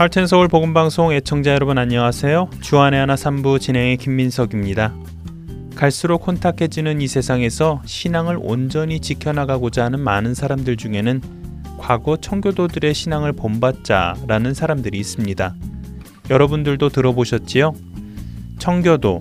[0.00, 2.48] 할텐 서울 복음 방송 애청자 여러분 안녕하세요.
[2.62, 4.94] 주안의 하나 3부 진행의 김민석입니다.
[5.74, 11.20] 갈수록 혼탁해지는 이 세상에서 신앙을 온전히 지켜나가고자 하는 많은 사람들 중에는
[11.76, 15.54] 과거 청교도들의 신앙을 본받자라는 사람들이 있습니다.
[16.30, 17.74] 여러분들도 들어보셨지요?
[18.58, 19.20] 청교도.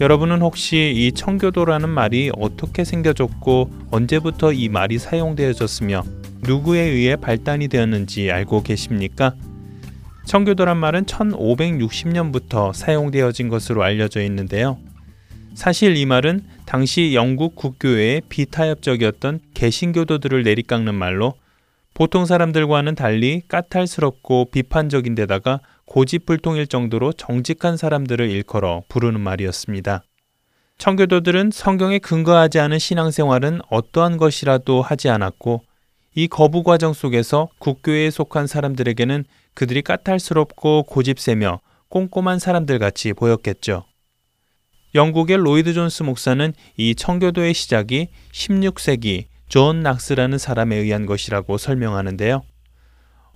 [0.00, 6.02] 여러분은 혹시 이 청교도라는 말이 어떻게 생겨졌고 언제부터 이 말이 사용되어졌으며
[6.44, 9.34] 누구에 의해 발단이 되었는지 알고 계십니까?
[10.24, 14.78] 청교도란 말은 1560년부터 사용되어진 것으로 알려져 있는데요.
[15.54, 21.34] 사실 이 말은 당시 영국 국교회의 비타협적이었던 개신교도들을 내리깎는 말로
[21.92, 30.02] 보통 사람들과는 달리 까탈스럽고 비판적인 데다가 고집불통일 정도로 정직한 사람들을 일컬어 부르는 말이었습니다.
[30.78, 35.62] 청교도들은 성경에 근거하지 않은 신앙생활은 어떠한 것이라도 하지 않았고
[36.16, 39.24] 이 거부 과정 속에서 국교회에 속한 사람들에게는
[39.54, 43.84] 그들이 까탈스럽고 고집세며 꼼꼼한 사람들 같이 보였겠죠.
[44.94, 52.42] 영국의 로이드 존스 목사는 이 청교도의 시작이 16세기 존 낙스라는 사람에 의한 것이라고 설명하는데요.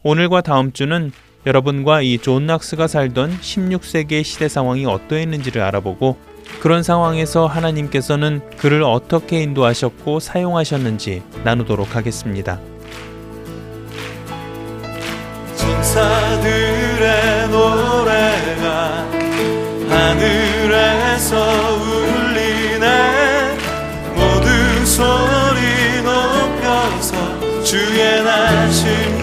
[0.05, 1.10] 오늘과 다음 주는
[1.47, 6.16] 여러분과 이 존 낙스가 살던 16세기의 시대 상황이 어떠했는지를 알아보고
[6.60, 12.60] 그런 상황에서 하나님께서는 그를 어떻게 인도하셨고 사용하셨는지 나누도록 하겠습니다.
[15.69, 19.06] 천사들의 노래가
[19.91, 21.36] 하늘에서
[21.75, 22.86] 울리네.
[24.14, 27.12] 모두 소리 높여서
[27.62, 29.17] 주의 나심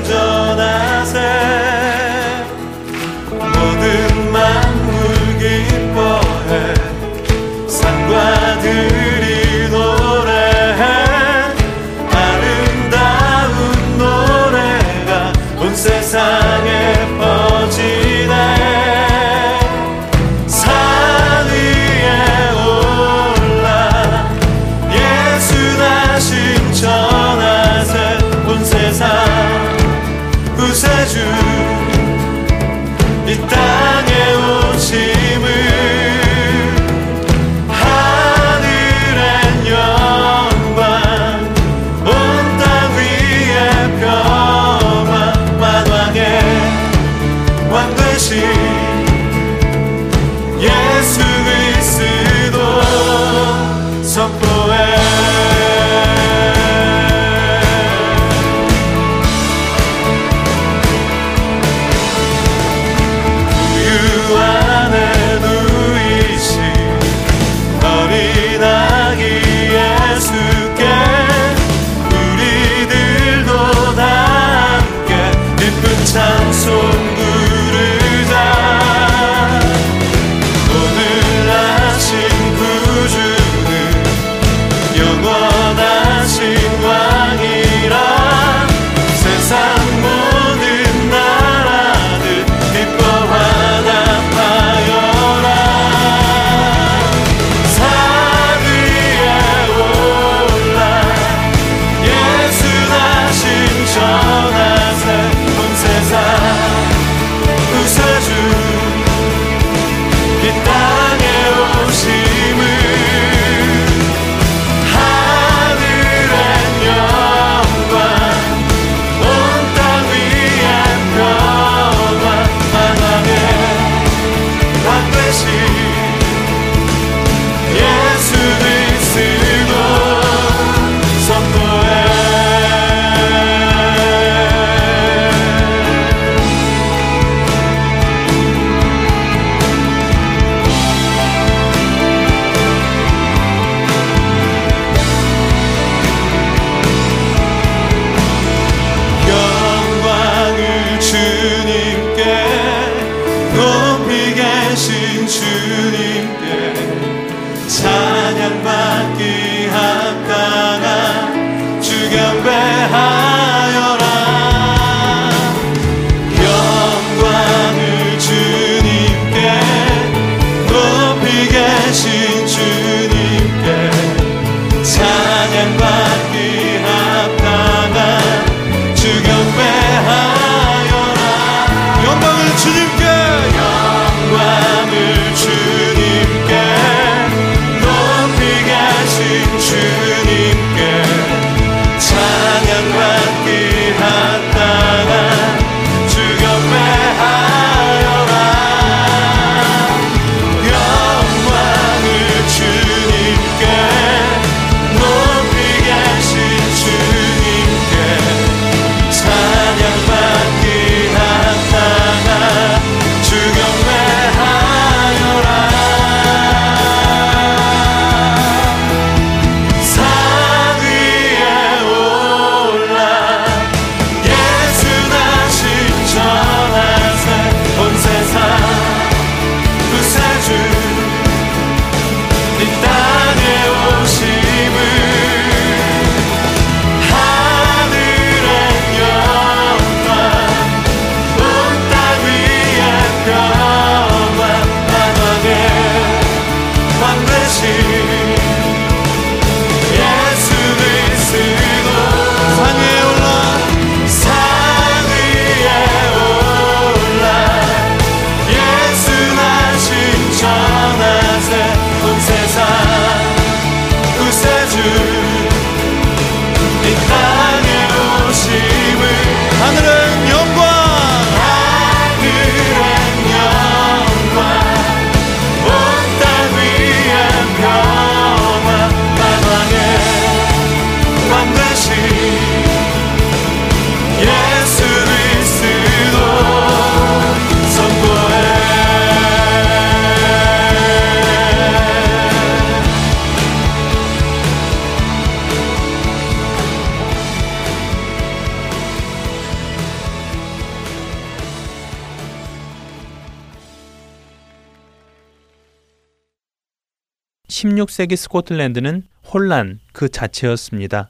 [307.56, 311.10] 16세기 스코틀랜드는 혼란 그 자체였습니다.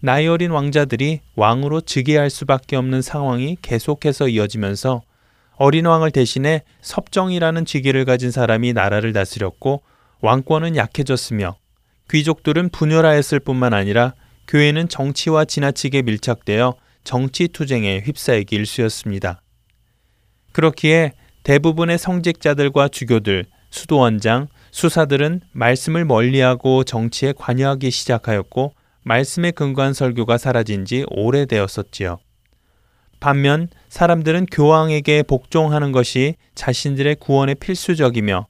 [0.00, 5.02] 나이 어린 왕자들이 왕으로 즉위할 수밖에 없는 상황이 계속해서 이어지면서
[5.54, 9.82] 어린 왕을 대신해 섭정이라는 직위를 가진 사람이 나라를 다스렸고
[10.20, 11.56] 왕권은 약해졌으며
[12.10, 14.14] 귀족들은 분열하였을 뿐만 아니라
[14.48, 16.74] 교회는 정치와 지나치게 밀착되어
[17.04, 19.42] 정치 투쟁에 휩싸이기 일쑤였습니다.
[20.52, 21.12] 그렇기에
[21.44, 28.72] 대부분의 성직자들과 주교들, 수도원장, 수사들은 말씀을 멀리하고 정치에 관여하기 시작하였고
[29.02, 32.18] 말씀에 근거한 설교가 사라진 지 오래되었었지요.
[33.20, 38.46] 반면 사람들은 교황에게 복종하는 것이 자신들의 구원에 필수적이며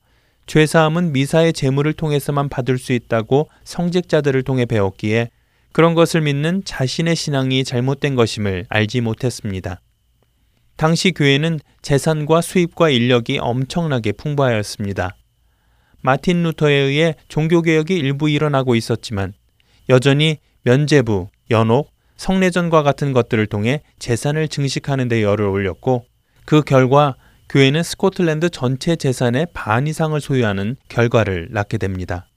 [0.47, 5.31] 죄사함은 미사의 제물을 통해서만 받을 수 있다고 성직자들을 통해 배웠기에
[5.73, 9.81] 그런 것을 믿는 자신의 신앙이 잘못된 것임을 알지 못했습니다.
[10.79, 15.17] 당시 교회는 재산과 수입과 인력이 엄청나게 풍부하였습니다.
[16.03, 19.33] 마틴 루터에 의해 종교개혁이 일부 일어나고 있었지만
[19.89, 26.05] 여전히 면제부, 연옥, 성례전과 같은 것들을 통해 재산을 증식하는 데 열을 올렸고
[26.45, 27.17] 그 결과
[27.49, 32.29] 교회는 스코틀랜드 전체 재산의 반 이상을 소유하는 결과를 낳게 됩니다.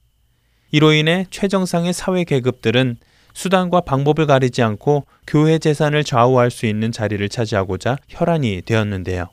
[0.72, 2.96] 이로 인해 최정상의 사회 계급들은
[3.34, 9.28] 수단과 방법을 가리지 않고 교회 재산을 좌우할 수 있는 자리를 차지하고자 혈안이 되었는데요.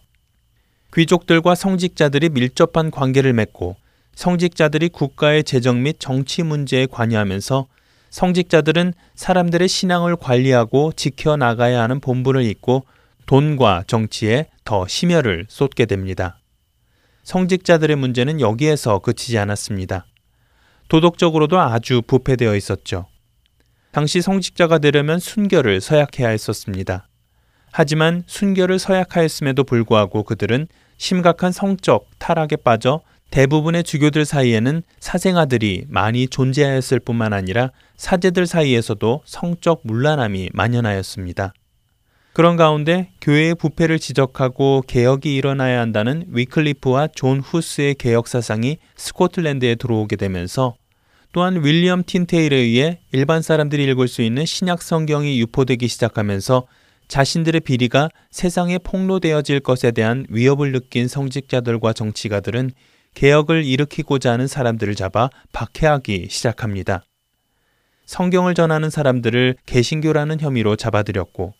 [0.93, 3.75] 귀족들과 성직자들이 밀접한 관계를 맺고
[4.15, 7.67] 성직자들이 국가의 재정 및 정치 문제에 관여하면서
[8.09, 12.85] 성직자들은 사람들의 신앙을 관리하고 지켜나가야 하는 본분을 잊고
[13.27, 16.39] 돈과 정치에 더 심혈을 쏟게 됩니다.
[17.23, 20.07] 성직자들의 문제는 여기에서 그치지 않았습니다.
[20.87, 23.05] 도덕적으로도 아주 부패되어 있었죠.
[23.91, 27.07] 당시 성직자가 되려면 순결을 서약해야 했었습니다.
[27.71, 30.67] 하지만 순결을 서약하였음에도 불구하고 그들은
[30.97, 39.81] 심각한 성적 타락에 빠져 대부분의 주교들 사이에는 사생아들이 많이 존재하였을 뿐만 아니라 사제들 사이에서도 성적
[39.83, 41.53] 문란함이 만연하였습니다.
[42.33, 50.15] 그런 가운데 교회의 부패를 지적하고 개혁이 일어나야 한다는 위클리프와 존 후스의 개혁 사상이 스코틀랜드에 들어오게
[50.15, 50.75] 되면서
[51.31, 56.65] 또한 윌리엄 틴테일에 의해 일반 사람들이 읽을 수 있는 신약 성경이 유포되기 시작하면서
[57.07, 62.71] 자신들의 비리가 세상에 폭로되어질 것에 대한 위협을 느낀 성직자들과 정치가들은
[63.13, 67.03] 개혁을 일으키고자 하는 사람들을 잡아 박해하기 시작합니다.
[68.05, 71.53] 성경을 전하는 사람들을 개신교라는 혐의로 잡아들였고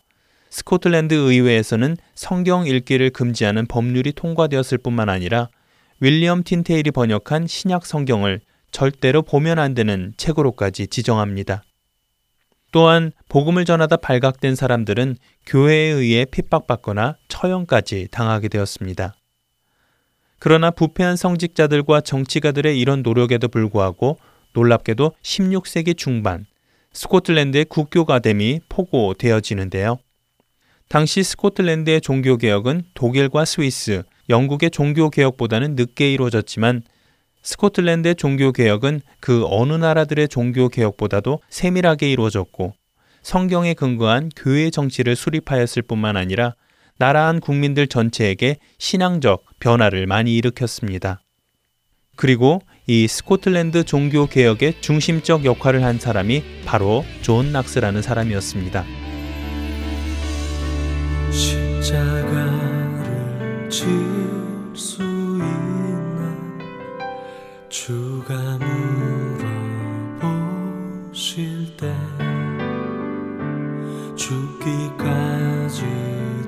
[0.50, 5.48] 스코틀랜드 의회에서는 성경 읽기를 금지하는 법률이 통과되었을 뿐만 아니라
[6.00, 11.62] 윌리엄 틴테일이 번역한 신약 성경을 절대로 보면 안 되는 책으로까지 지정합니다.
[12.72, 19.14] 또한 복음을 전하다 발각된 사람들은 교회에 의해 핍박받거나 처형까지 당하게 되었습니다.
[20.38, 24.18] 그러나 부패한 성직자들과 정치가들의 이런 노력에도 불구하고
[24.52, 26.46] 놀랍게도 16세기 중반
[26.92, 29.98] 스코틀랜드의 국교가됨이 포고되어지는데요.
[30.88, 36.82] 당시 스코틀랜드의 종교개혁은 독일과 스위스, 영국의 종교개혁보다는 늦게 이루어졌지만
[37.42, 42.74] 스코틀랜드의 종교개혁은 그 어느 나라들의 종교개혁보다도 세밀하게 이루어졌고
[43.22, 46.54] 성경에 근거한 교회 정치를 수립하였을 뿐만 아니라
[46.98, 51.22] 나라와 국민들 전체에게 신앙적 변화를 많이 일으켰습니다.
[52.16, 58.84] 그리고 이 스코틀랜드 종교 개혁의 중심적 역할을 한 사람이 바로 존 낙스라는 사람이었습니다.
[61.30, 62.90] 십자가를
[63.70, 65.09] 있나
[67.70, 68.34] 주가
[70.20, 71.94] 물어보실 때
[74.16, 75.84] 죽기까지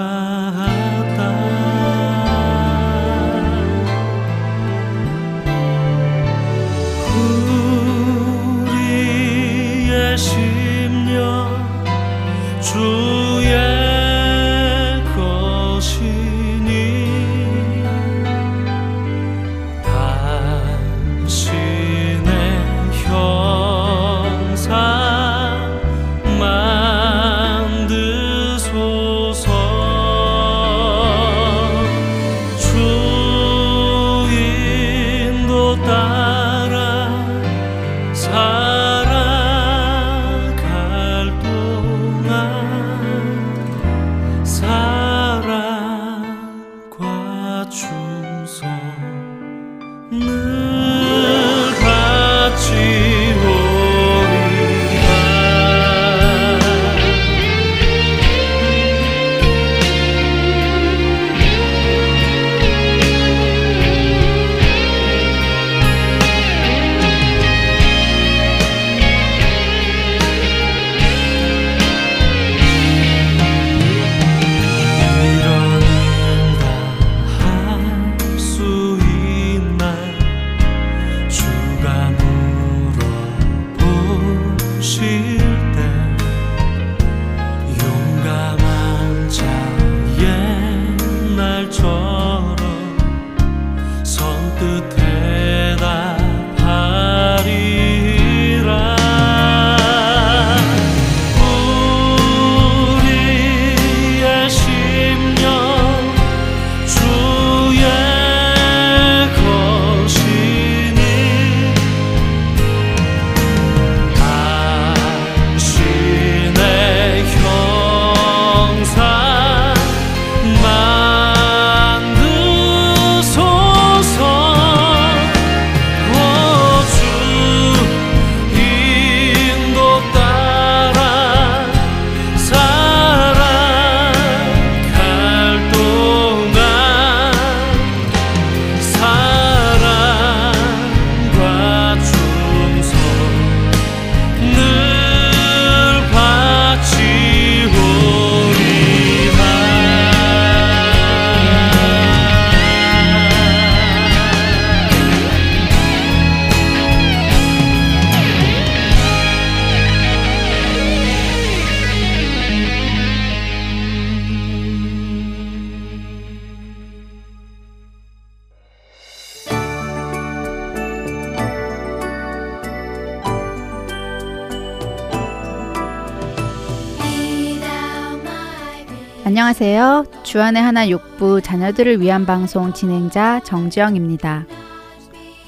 [180.32, 184.46] 주안의 하나 육부 자녀들을 위한 방송 진행자 정지영입니다.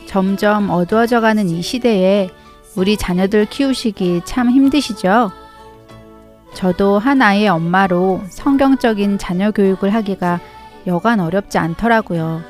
[0.08, 2.30] 점점 어두워져 가는 이 시대에
[2.75, 5.32] 우리 자녀들 키우시기 참 힘드시죠?
[6.54, 10.42] 저도 한 아이의 엄마로 성경적인 자녀 교육을 하기가
[10.86, 12.42] 여간 어렵지 않더라고요.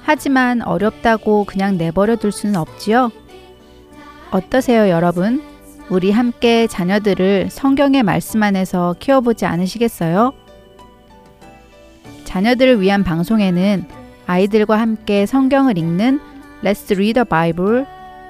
[0.00, 3.12] 하지만 어렵다고 그냥 내버려 둘 수는 없지요?
[4.30, 5.42] 어떠세요, 여러분?
[5.90, 10.39] 우리 함께 자녀들을 성경의 말씀 안에서 키워보지 않으시겠어요?
[12.30, 13.86] 자녀들을 위한 방송에는
[14.28, 16.20] 아이들과 함께 성경을 읽는
[16.62, 17.84] Let's Read the Bible,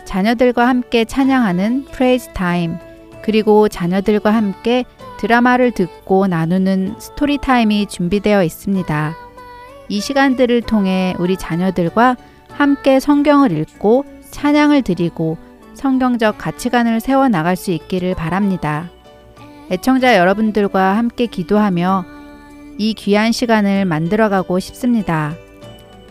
[0.07, 2.78] 자녀들과 함께 찬양하는 Praise Time,
[3.23, 4.87] 그리고 자녀들과 함께
[5.19, 9.14] 드라마를 듣고 나누는 스토리 타임이 준비되어 있습니다.
[9.90, 12.16] 이 시간들을 통해 우리 자녀들과
[12.52, 15.37] 함께 성경을 읽고 찬양을 드리고
[15.75, 18.88] 성경적 가치관을 세워 나갈 수 있기를 바랍니다.
[19.71, 22.20] 애청자 여러분들과 함께 기도하며
[22.81, 25.37] 이 귀한 시간을 만들어가고 싶습니다.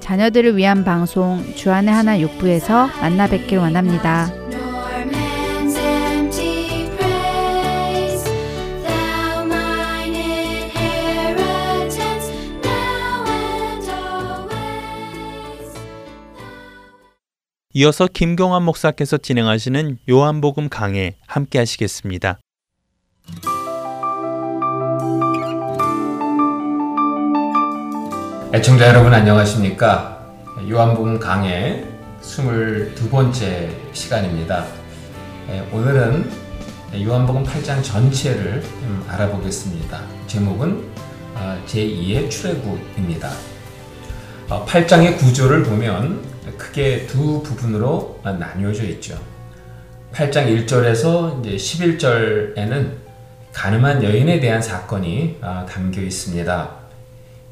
[0.02, 4.32] 자녀들을 위한 방송 주안의 하나 육부에서 만나 뵙길 원합니다.
[17.74, 22.38] 이어서 김경환 목사께서 진행하시는 요한복음 강해 함께 하시겠습니다.
[28.52, 30.26] 애청자 여러분 안녕하십니까?
[30.68, 31.86] 요한복음 강의
[32.20, 34.66] 22번째 시간입니다.
[35.48, 36.28] 에, 오늘은
[37.00, 40.02] 요한복음 8장 전체를 좀 알아보겠습니다.
[40.26, 40.84] 제목은
[41.36, 43.30] 어, 제2의 출애굽입니다.
[44.50, 46.20] 어, 8장의 구조를 보면
[46.58, 49.20] 크게 두 부분으로 나뉘어져 있죠.
[50.12, 52.94] 8장 1절에서 이제 11절에는
[53.54, 56.79] 가늠한 여인에 대한 사건이 아, 담겨 있습니다.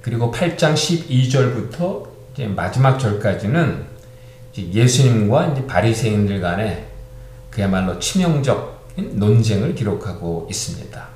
[0.07, 3.83] 그리고 8장 12절부터 이제 마지막 절까지는
[4.53, 6.85] 이제 예수님과 이제 바리새인들 간의
[7.49, 11.07] 그야말로 치명적 논쟁을 기록하고 있습니다.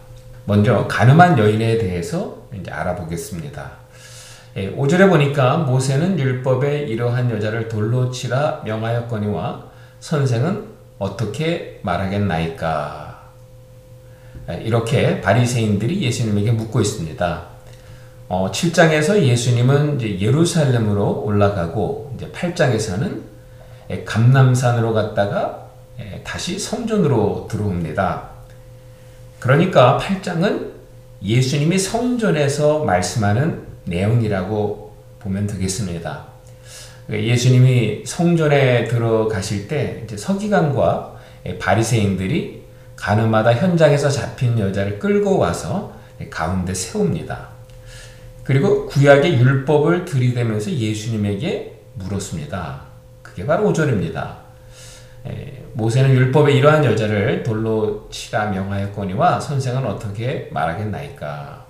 [0.43, 3.71] 먼저 가늠한 여인에 대해서 이제 알아보겠습니다.
[4.57, 9.71] 예, 5절에 보니까 모세는 율법에 이러한 여자를 돌로 치라 명하였거니와
[10.01, 10.65] 선생은
[10.99, 13.21] 어떻게 말하겠나이까?
[14.49, 17.50] 예, 이렇게 바리새인들이 예수님에게 묻고 있습니다.
[18.33, 23.23] 어, 7장에서 예수님은 이제 예루살렘으로 올라가고 이제 8장에서는
[23.89, 25.67] 예, 감남산으로 갔다가
[25.99, 28.29] 예, 다시 성전으로 들어옵니다.
[29.41, 30.71] 그러니까 8장은
[31.21, 36.25] 예수님이 성전에서 말씀하는 내용이라고 보면 되겠습니다.
[37.09, 41.17] 예수님이 성전에 들어가실 때 서기관과
[41.59, 42.63] 바리새인들이
[42.95, 45.93] 가늠하다 현장에서 잡힌 여자를 끌고 와서
[46.29, 47.50] 가운데 세웁니다.
[48.43, 52.81] 그리고 구약의 율법을 들이대면서 예수님에게 물었습니다.
[53.21, 54.41] 그게 바로 5절입니다.
[55.73, 61.65] 모세는 율법에 이러한 여자를 돌로 치라 명하였거니와 선생은 어떻게 말하겠나이까.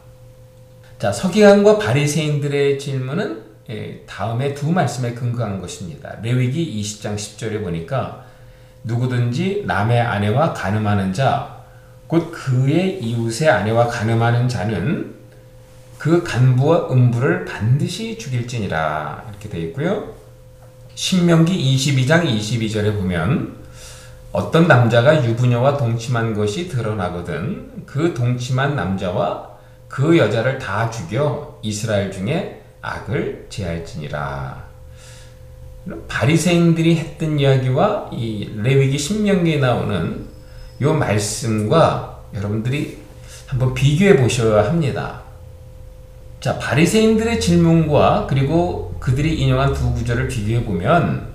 [0.98, 6.18] 자, 서기관과 바리새인들의 질문은 예, 다음에 두 말씀에 근거한 것입니다.
[6.22, 8.26] 레위기 20장 10절에 보니까
[8.84, 11.64] 누구든지 남의 아내와 간음하는 자,
[12.08, 15.21] 곧 그의 이웃의 아내와 간음하는 자는
[16.02, 20.16] 그 간부와 음부를 반드시 죽일지니라 이렇게 되어 있고요.
[20.96, 23.56] 신명기 22장 22절에 보면
[24.32, 29.48] 어떤 남자가 유부녀와 동침한 것이 드러나거든 그 동침한 남자와
[29.88, 34.66] 그 여자를 다 죽여 이스라엘 중에 악을 제할지니라.
[36.08, 40.26] 바리새인들이 했던 이야기와 이 레위기 신명기에 나오는
[40.82, 42.98] 이 말씀과 여러분들이
[43.46, 45.21] 한번 비교해 보셔야 합니다.
[46.42, 51.32] 자, 바리새인들의 질문과 그리고 그들이 인용한 두 구절을 비교해 보면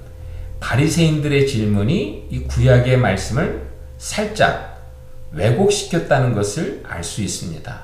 [0.59, 4.83] 바리새인들의 질문이 이 구약의 말씀을 살짝
[5.31, 7.81] 왜곡시켰다는 것을 알 수 있습니다.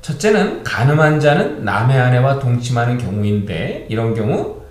[0.00, 4.62] 첫째는 가늠한 자는 남의 아내와 동침하는 경우인데 이런 경우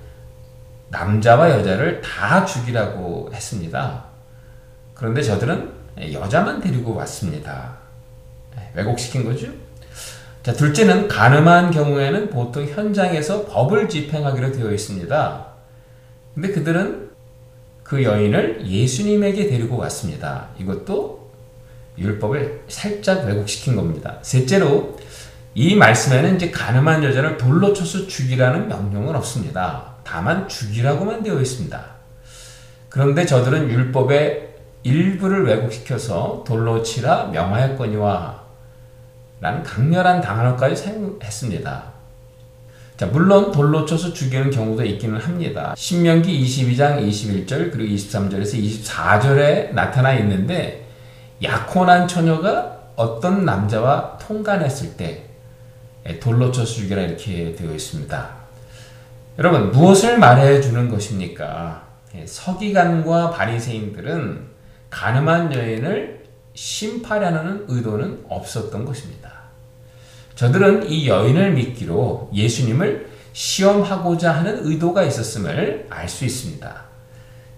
[0.90, 4.06] 남자와 여자를 다 죽이라고 했습니다.
[4.96, 5.72] 그런데 저들은
[6.14, 7.78] 여자만 데리고 왔습니다.
[8.74, 9.69] 왜곡시킨 거죠.
[10.50, 15.46] 자, 둘째는 가늠한 경우에는 보통 현장에서 법을 집행하기로 되어 있습니다.
[16.34, 17.12] 근데 그들은
[17.84, 20.48] 그 여인을 예수님에게 데리고 왔습니다.
[20.58, 21.30] 이것도
[22.00, 24.18] 율법을 살짝 왜곡시킨 겁니다.
[24.24, 24.98] 셋째로
[25.54, 29.98] 이 말씀에는 이제 가늠한 여자를 돌로 쳐서 죽이라는 명령은 없습니다.
[30.04, 31.86] 다만 죽이라고만 되어 있습니다.
[32.90, 34.50] 그런데 저들은 율법의
[34.82, 38.39] 일부를 왜곡시켜서 돌로 치라 명하였거니와
[39.42, 41.84] 라는 강렬한 단어까지 사용했습니다.
[42.98, 45.74] 자, 물론 돌로 쳐서 죽이는 경우도 있기는 합니다.
[45.78, 50.86] 신명기 22장 21절 그리고 23절에서 24절에 나타나 있는데
[51.42, 55.24] 약혼한 처녀가 어떤 남자와 통간했을 때
[56.20, 58.30] 돌로 쳐서 죽이라 이렇게 되어 있습니다.
[59.38, 61.88] 여러분 무엇을 말해 주는 것입니까?
[62.16, 64.50] 예, 서기관과 바리새인들은
[64.90, 69.19] 가늠한 여인을 심파하려는 의도는 없었던 것입니다.
[70.40, 76.84] 저들은 이 여인을 믿기로 예수님을 시험하고자 하는 의도가 있었음을 알 수 있습니다.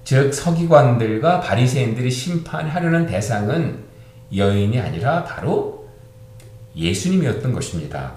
[0.03, 3.83] 즉 서기관들과 바리새인들이 심판하려는 대상은
[4.35, 5.87] 여인이 아니라 바로
[6.75, 8.13] 예수님이었던 것입니다.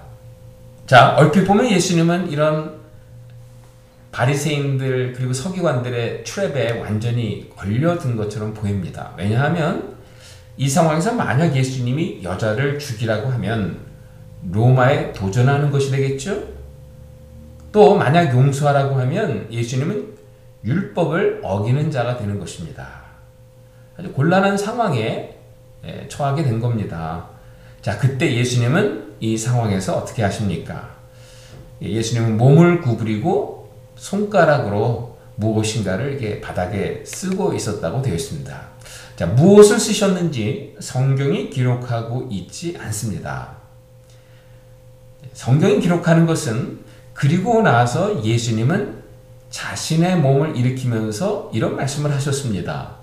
[0.87, 2.79] 자, 얼핏 보면 예수님은 이런
[4.11, 9.13] 바리새인들 그리고 서기관들의 트랩에 완전히 걸려든 것처럼 보입니다.
[9.15, 9.95] 왜냐하면
[10.57, 13.84] 이 상황에서 만약 예수님이 여자를 죽이라고 하면
[14.51, 16.43] 로마에 도전하는 것이 되겠죠?
[17.71, 20.15] 또 만약 용서하라고 하면 예수님은
[20.63, 23.03] 율법을 어기는 자가 되는 것입니다.
[23.97, 25.37] 아주 곤란한 상황에
[26.07, 27.27] 처하게 된 겁니다.
[27.81, 30.95] 자, 그때 예수님은 이 상황에서 어떻게 하십니까?
[31.81, 38.61] 예수님은 몸을 구부리고 손가락으로 무엇인가를 이렇게 바닥에 쓰고 있었다고 되어 있습니다.
[39.15, 43.54] 자, 무엇을 쓰셨는지 성경이 기록하고 있지 않습니다.
[45.33, 46.79] 성경이 기록하는 것은
[47.13, 49.03] 그리고 나서 예수님은
[49.49, 52.95] 자신의 몸을 일으키면서 이런 말씀을 하셨습니다.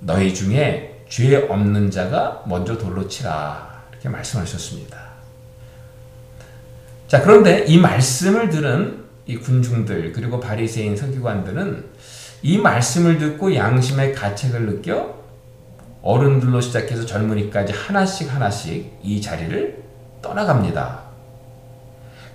[0.00, 3.82] 너희 중에 죄 없는 자가 먼저 돌로 치라.
[3.90, 5.06] 이렇게 말씀하셨습니다.
[7.08, 11.84] 자, 그런데 이 말씀을 들은 이 군중들 그리고 바리새인 서기관들은
[12.42, 15.16] 이 말씀을 듣고 양심의 가책을 느껴
[16.02, 19.82] 어른들로 시작해서 젊은이까지 하나씩 하나씩 이 자리를
[20.22, 21.05] 떠나갑니다.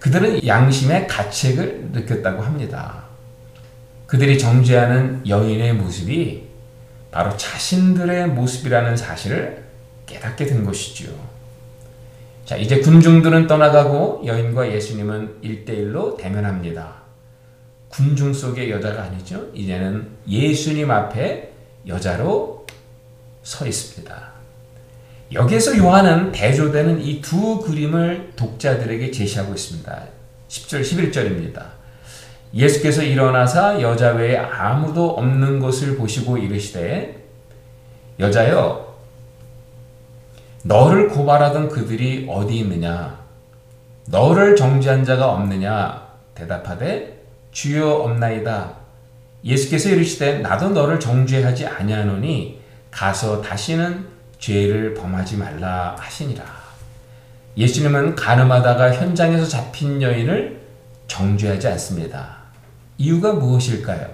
[0.02, 3.04] 그들은 양심의 가책을 느꼈다고 합니다.
[4.08, 6.48] 그들이 정죄하는 여인의 모습이
[7.12, 9.64] 바로 자신들의 모습이라는 사실을
[10.08, 11.12] 깨닫게 된 것이지요.
[12.46, 16.96] 자, 이제 군중들은 떠나가고 여인과 예수님은 일대일로 대면합니다.
[17.90, 19.52] 군중 속의 여자가 아니죠.
[19.54, 21.54] 이제는 예수님 앞에
[21.86, 22.66] 여자로
[23.44, 24.31] 서 있습니다.
[25.34, 30.04] 여기에서 요한은 대조되는 이 두 그림을 독자들에게 제시하고 있습니다.
[30.50, 31.63] 10절, 11절입니다.
[32.54, 37.24] 예수께서 일어나사 여자 외에 아무도 없는 것을 보시고 이르시되
[38.20, 38.94] 여자여
[40.63, 43.22] 너를 고발하던 그들이 어디 있느냐
[44.08, 48.74] 너를 정죄한 자가 없느냐 대답하되 주여 없나이다
[49.46, 52.60] 예수께서 이르시되 나도 너를 정죄하지 아니하노니
[52.91, 54.06] 가서 다시는
[54.42, 56.44] 죄를 범하지 말라 하시니라
[57.56, 60.62] 예수님은 가늠하다가 현장에서 잡힌 여인을
[61.08, 62.38] 정죄하지 않습니다.
[62.98, 64.10] 이유가 무엇일까요?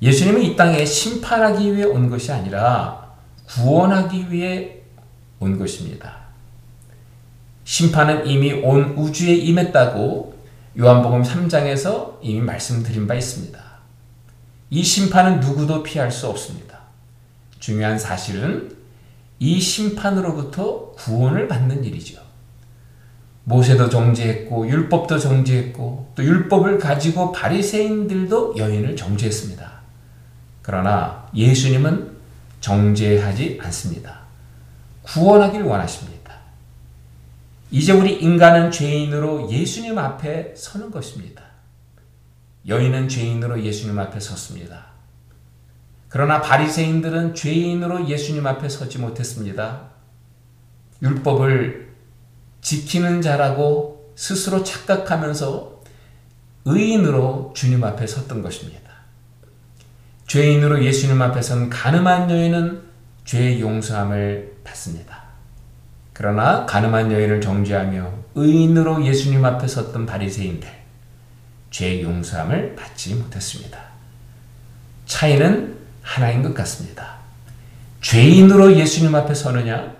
[0.00, 3.10] 예수님은 이 땅에 심판하기 위해 온 것이 아니라
[3.46, 4.80] 구원하기 위해
[5.38, 6.16] 온 것입니다.
[7.64, 10.34] 심판은 이미 온 우주에 임했다고
[10.78, 13.60] 요한복음 3장에서 이미 말씀드린 바 있습니다.
[14.70, 16.69] 이 심판은 누구도 피할 수 없습니다.
[17.60, 18.76] 중요한 사실은
[19.38, 22.20] 이 심판으로부터 구원을 받는 일이죠.
[23.44, 29.80] 모세도 정죄했고 율법도 정죄했고 또 율법을 가지고 바리새인들도 여인을 정죄했습니다.
[30.62, 32.16] 그러나 예수님은
[32.60, 34.20] 정죄하지 않습니다.
[35.02, 36.20] 구원하길 원하십니다.
[37.70, 41.42] 이제 우리 인간은 죄인으로 예수님 앞에 서는 것입니다.
[42.66, 44.89] 여인은 죄인으로 예수님 앞에 섰습니다.
[46.10, 49.90] 그러나 바리새인들은 죄인으로 예수님 앞에 서지 못했습니다.
[51.00, 51.88] 율법을
[52.60, 55.82] 지키는 자라고 스스로 착각하면서
[56.64, 58.90] 의인으로 주님 앞에 섰던 것입니다.
[60.26, 62.82] 죄인으로 예수님 앞에 선 가늠한 여인은
[63.24, 65.22] 죄 용서함을 받습니다.
[66.12, 70.68] 그러나 가늠한 여인을 정죄하며 의인으로 예수님 앞에 섰던 바리새인들
[71.70, 73.78] 죄 용서함을 받지 못했습니다.
[75.06, 77.18] 차이는 하나인 것 같습니다.
[78.00, 79.94] 죄인으로 예수님 앞에 서느냐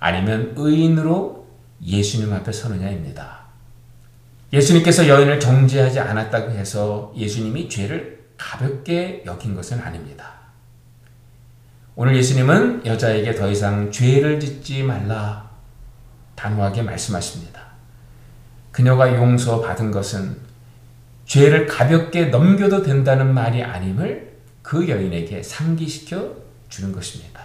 [0.00, 1.46] 아니면 의인으로
[1.84, 3.40] 예수님 앞에 서느냐입니다.
[4.52, 10.32] 예수님께서 여인을 정죄하지 않았다고 해서 예수님이 죄를 가볍게 여긴 것은 아닙니다.
[11.94, 15.50] 오늘 예수님은 여자에게 더 이상 죄를 짓지 말라
[16.34, 17.60] 단호하게 말씀하십니다.
[18.70, 20.36] 그녀가 용서받은 것은
[21.24, 24.35] 죄를 가볍게 넘겨도 된다는 말이 아님을
[24.66, 26.34] 그 여인에게 상기시켜
[26.68, 27.40] 주는 것입니다.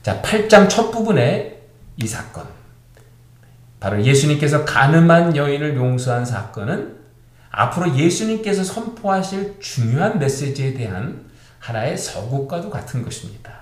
[0.00, 1.60] 자, 8장 첫 부분에
[1.96, 2.46] 이 사건.
[3.80, 6.98] 바로 예수님께서 가늠한 여인을 용서한 사건은
[7.50, 13.52] 앞으로 예수님께서 선포하실 중요한 메시지에 대한 하나의 서구과도 같은 것입니다.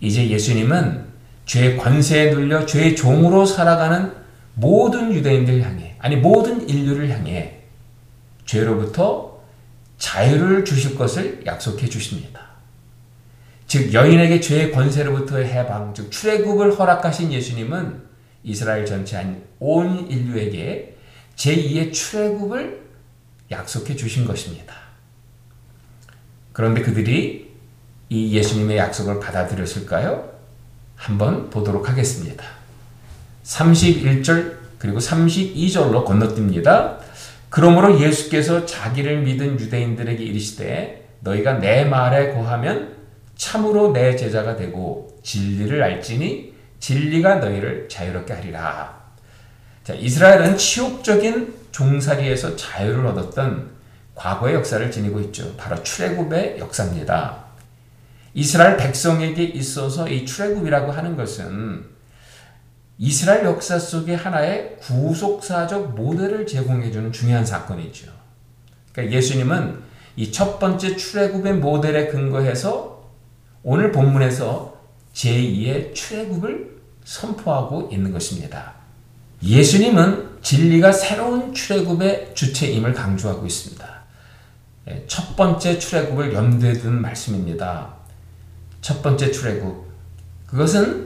[0.00, 1.06] 이제 예수님은
[1.44, 4.12] 죄의 권세에 눌려 죄의 종으로 살아가는
[4.54, 7.60] 모든 유대인들 향해, 아니 모든 인류를 향해
[8.46, 9.25] 죄로부터
[9.98, 12.40] 자유를 주실 것을 약속해 주십니다.
[13.66, 18.02] 즉 여인에게 죄의 권세로부터의 해방, 즉 출애굽을 허락하신 예수님은
[18.44, 20.96] 이스라엘 전체 아닌 온 인류에게
[21.36, 22.86] 제2의 출애굽을
[23.50, 24.74] 약속해 주신 것입니다.
[26.52, 27.54] 그런데 그들이
[28.08, 30.30] 이 예수님의 약속을 받아들였을까요?
[30.94, 32.44] 한번 보도록 하겠습니다.
[33.44, 36.98] 31절 그리고 32절로 건너뜁니다.
[37.48, 42.96] 그러므로 예수께서 자기를 믿은 유대인들에게 이르시되 너희가 내 말에 거하면
[43.36, 48.96] 참으로 내 제자가 되고 진리를 알지니 진리가 너희를 자유롭게 하리라.
[49.84, 53.70] 자, 이스라엘은 치욕적인 종살이에서 자유를 얻었던
[54.14, 55.54] 과거의 역사를 지니고 있죠.
[55.56, 57.44] 바로 출애굽의 역사입니다.
[58.34, 61.84] 이스라엘 백성에게 있어서 이 출애굽이라고 하는 것은
[62.98, 68.10] 이스라엘 역사 속에 하나의 구속사적 모델을 제공해주는 중요한 사건이죠.
[68.92, 73.10] 그러니까 예수님은 이 첫 번째 출애굽의 모델에 근거해서
[73.62, 74.76] 오늘 본문에서
[75.12, 78.74] 제2의 출애굽을 선포하고 있는 것입니다.
[79.42, 83.86] 예수님은 진리가 새로운 출애굽의 주체임을 강조하고 있습니다.
[84.88, 87.94] 예, 첫 번째 출애굽을 염두에 둔 말씀입니다.
[88.80, 89.86] 첫 번째 출애굽
[90.46, 91.05] 그것은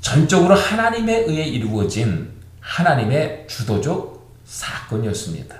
[0.00, 5.56] 전적으로 하나님에 의해 이루어진 하나님의 주도적 사건이었습니다.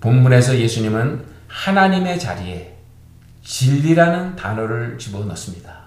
[0.00, 2.76] 본문에서 예수님은 하나님의 자리에
[3.42, 5.84] 진리라는 단어를 집어넣습니다.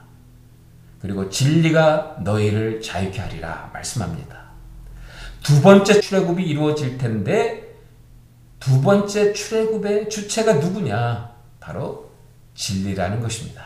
[1.01, 4.37] 그리고 진리가 너희를 자유케 하리라 말씀합니다.
[5.43, 7.75] 두 번째 출애굽이 이루어질 텐데
[8.59, 11.31] 두 번째 출애굽의 주체가 누구냐?
[11.59, 12.11] 바로
[12.55, 13.63] 진리라는 것입니다.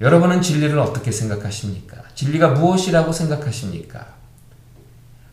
[0.00, 1.95] 여러분은 진리를 어떻게 생각하십니까?
[2.16, 4.14] 진리가 무엇이라고 생각하십니까?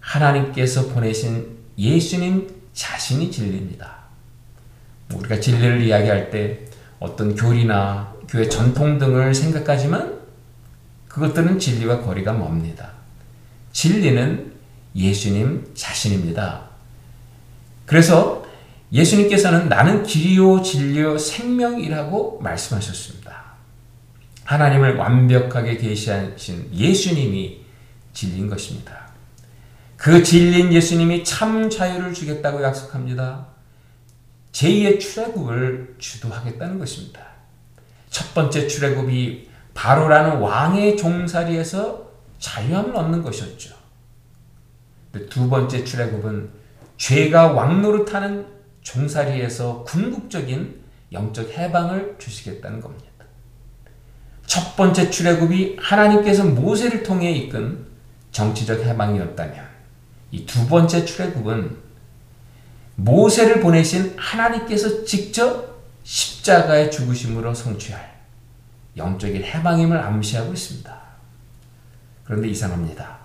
[0.01, 4.03] 하나님께서 보내신 예수님 자신이 진리입니다.
[5.13, 6.59] 우리가 진리를 이야기할 때
[6.99, 10.19] 어떤 교리나 교회 전통 등을 생각하지만
[11.07, 12.91] 그것들은 진리와 거리가 멉니다.
[13.71, 14.51] 진리는
[14.95, 16.69] 예수님 자신입니다.
[17.85, 18.45] 그래서
[18.91, 23.22] 예수님께서는 나는 길이요 진리요 생명이라고 말씀하셨습니다.
[24.45, 27.61] 하나님을 완벽하게 계시하신 예수님이
[28.13, 29.13] 진리인 것입니다.
[29.97, 33.47] 그 진리인 예수님이 참 자유를 주겠다고 약속합니다.
[34.51, 37.21] 제2의 출애굽을 주도하겠다는 것입니다.
[38.09, 43.73] 첫 번째 출애굽이 바로라는 왕의 종살이에서 자유함을 얻는 것이었죠.
[45.29, 46.49] 두 번째 출애굽은
[46.97, 48.45] 죄가 왕노릇하는
[48.81, 53.12] 종살이에서 궁극적인 영적 해방을 주시겠다는 겁니다.
[54.45, 57.85] 첫 번째 출애굽이 하나님께서 모세를 통해 이끈
[58.31, 59.73] 정치적 해방이었다면
[60.31, 61.77] 이 두 번째 출애굽은
[62.95, 68.13] 모세를 보내신 하나님께서 직접 십자가의 죽으심으로 성취할
[68.97, 71.01] 영적인 해방임을 암시하고 있습니다.
[72.25, 73.17] 그런데 이상합니다.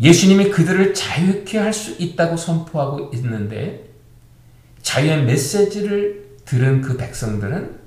[0.00, 3.88] 예수님이 그들을 자유케 할 수 있다고 선포하고 있는데
[4.82, 7.78] 자유의 메시지를 들은 그 백성들은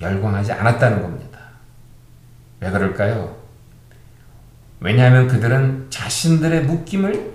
[0.00, 1.31] 열광하지 않았다는 겁니다.
[2.62, 3.36] 왜 그럴까요?
[4.78, 7.32] 왜냐하면 그들은 자신들의 묶임을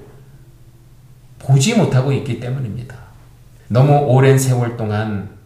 [1.37, 2.95] 보지 못하고 있기 때문입니다.
[3.67, 5.37] 너무 오랜 세월 동안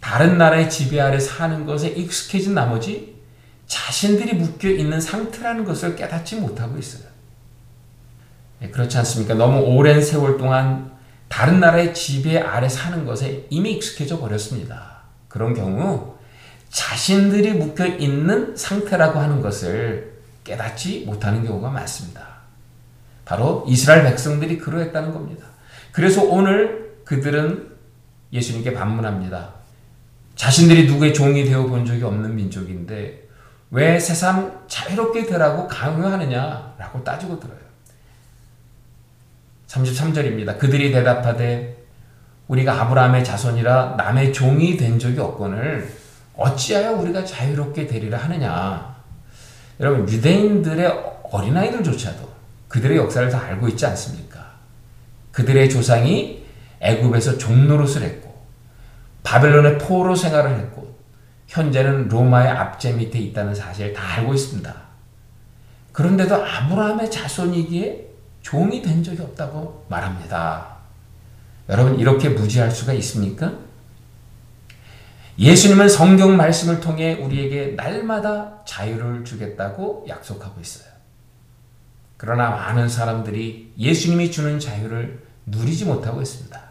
[0.00, 3.16] 다른 나라의 지배 아래 사는 것에 익숙해진 나머지
[3.66, 7.08] 자신들이 묶여 있는 상태라는 것을 깨닫지 못하고 있어요.
[8.60, 9.34] 네, 그렇지 않습니까?
[9.34, 10.92] 너무 오랜 세월 동안
[11.26, 15.02] 다른 나라의 지배 아래 사는 것에 이미 익숙해져 버렸습니다.
[15.26, 16.13] 그런 경우
[16.74, 22.26] 자신들이 묶여 있는 상태라고 하는 것을 깨닫지 못하는 경우가 많습니다.
[23.24, 25.46] 바로 이스라엘 백성들이 그러했다는 겁니다.
[25.92, 27.70] 그래서 오늘 그들은
[28.32, 29.54] 예수님께 반문합니다.
[30.34, 33.28] 자신들이 누구의 종이 되어 본 적이 없는 민족인데
[33.70, 37.56] 왜 세상 자유롭게 되라고 강요하느냐라고 따지고 들어요.
[39.68, 40.58] 33절입니다.
[40.58, 41.84] 그들이 대답하되
[42.48, 46.03] 우리가 아브라함의 자손이라 남의 종이 된 적이 없거늘
[46.36, 48.94] 어찌하여 우리가 자유롭게 되리라 하느냐.
[49.80, 50.86] 여러분 유대인들의
[51.30, 52.32] 어린아이들조차도
[52.68, 54.54] 그들의 역사를 다 알고 있지 않습니까?
[55.32, 56.44] 그들의 조상이
[56.80, 58.34] 애굽에서 종노릇을 했고
[59.22, 60.94] 바벨론의 포로 생활을 했고
[61.46, 64.74] 현재는 로마의 압제 밑에 있다는 사실을 다 알고 있습니다.
[65.92, 68.08] 그런데도 아브라함의 자손이기에
[68.42, 70.74] 종이 된 적이 없다고 말합니다.
[71.68, 73.52] 여러분 이렇게 무지할 수가 있습니까?
[75.38, 80.92] 예수님은 성경 말씀을 통해 우리에게 날마다 자유를 주겠다고 약속하고 있어요.
[82.16, 86.62] 그러나 많은 사람들이 예수님이 주는 자유를 누리지 못하고 있습니다.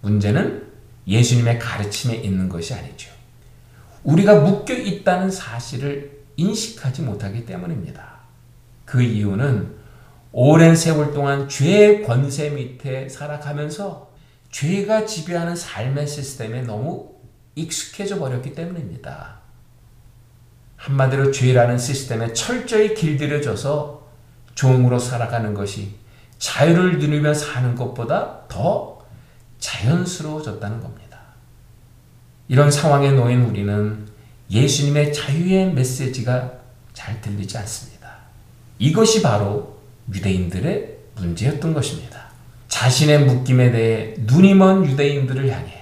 [0.00, 0.66] 문제는
[1.06, 3.10] 예수님의 가르침에 있는 것이 아니죠.
[4.02, 8.18] 우리가 묶여 있다는 사실을 인식하지 못하기 때문입니다.
[8.84, 9.76] 그 이유는
[10.32, 14.12] 오랜 세월 동안 죄의 권세 밑에 살아가면서
[14.50, 17.17] 죄가 지배하는 삶의 시스템에 너무
[17.58, 19.38] 익숙해져 버렸기 때문입니다.
[20.76, 24.06] 한마디로 죄라는 시스템에 철저히 길들여져서
[24.54, 25.96] 종으로 살아가는 것이
[26.38, 29.04] 자유를 누리며 사는 것보다 더
[29.58, 31.18] 자연스러워졌다는 겁니다.
[32.46, 34.06] 이런 상황에 놓인 우리는
[34.50, 36.52] 예수님의 자유의 메시지가
[36.94, 38.16] 잘 들리지 않습니다.
[38.78, 39.78] 이것이 바로
[40.12, 42.28] 유대인들의 문제였던 것입니다.
[42.68, 45.77] 자신의 묶임에 대해 눈이 먼 유대인들을 향해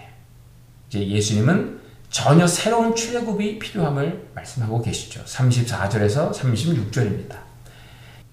[0.97, 1.81] 이제 예수님은
[2.11, 5.23] 전혀 새로운 출애굽이 필요함을 말씀하고 계시죠.
[5.25, 7.37] 34절에서 36절입니다.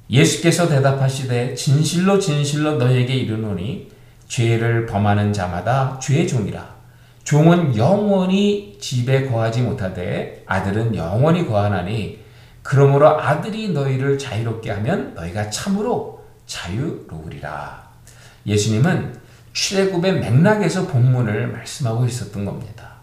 [0.10, 3.92] 예수께서 대답하시되 진실로 진실로 너에게 이르노니
[4.28, 6.74] 죄를 범하는 자마다 죄의 종이라
[7.24, 12.20] 종은 영원히 집에 거하지 못하되 아들은 영원히 거하나니
[12.62, 17.92] 그러므로 아들이 너희를 자유롭게 하면 너희가 참으로 자유로우리라.
[18.46, 19.23] 예수님은
[19.54, 22.94] 출애굽의 맥락에서 본문을 말씀하고 있었던 겁니다.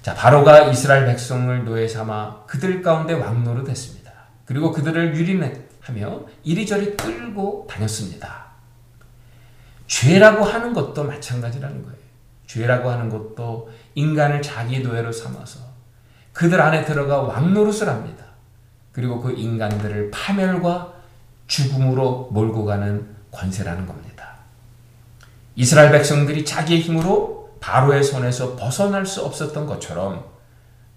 [0.00, 4.10] 자, 바로가 이스라엘 백성을 노예 삼아 그들 가운데 왕노릇 했습니다.
[4.44, 8.46] 그리고 그들을 유린하며 이리저리 끌고 다녔습니다.
[9.86, 11.98] 죄라고 하는 것도 마찬가지라는 거예요.
[12.46, 15.60] 죄라고 하는 것도 인간을 자기 노예로 삼아서
[16.32, 18.24] 그들 안에 들어가 왕노릇을 합니다.
[18.92, 20.94] 그리고 그 인간들을 파멸과
[21.46, 24.07] 죽음으로 몰고 가는 권세라는 겁니다.
[25.58, 30.24] 이스라엘 백성들이 자기의 힘으로 바로의 손에서 벗어날 수 없었던 것처럼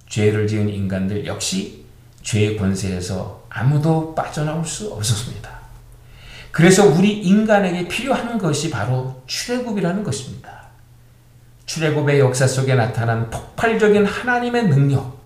[0.07, 1.83] 죄를 지은 인간들 역시
[2.21, 5.49] 죄의 권세에서 아무도 빠져나올 수 없었습니다.
[6.51, 10.65] 그래서 우리 인간에게 필요한 것이 바로 출애굽이라는 것입니다.
[11.65, 15.25] 출애굽의 역사 속에 나타난 폭발적인 하나님의 능력,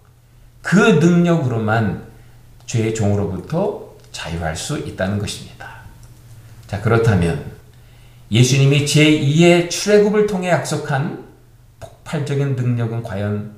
[0.61, 2.07] 그 능력으로만
[2.67, 5.81] 죄의 종으로부터 자유할 수 있다는 것입니다.
[6.67, 7.54] 자, 그렇다면
[8.31, 11.25] 예수님이 제2의 출애굽을 통해 약속한
[11.79, 13.55] 폭발적인 능력은 과연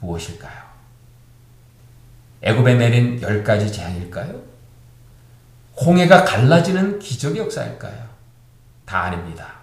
[0.00, 0.62] 무엇일까요?
[2.42, 4.42] 애굽에 내린 열 가지 재앙일까요?
[5.84, 8.08] 홍해가 갈라지는 기적의 역사일까요?
[8.84, 9.54] 다 아닙니다.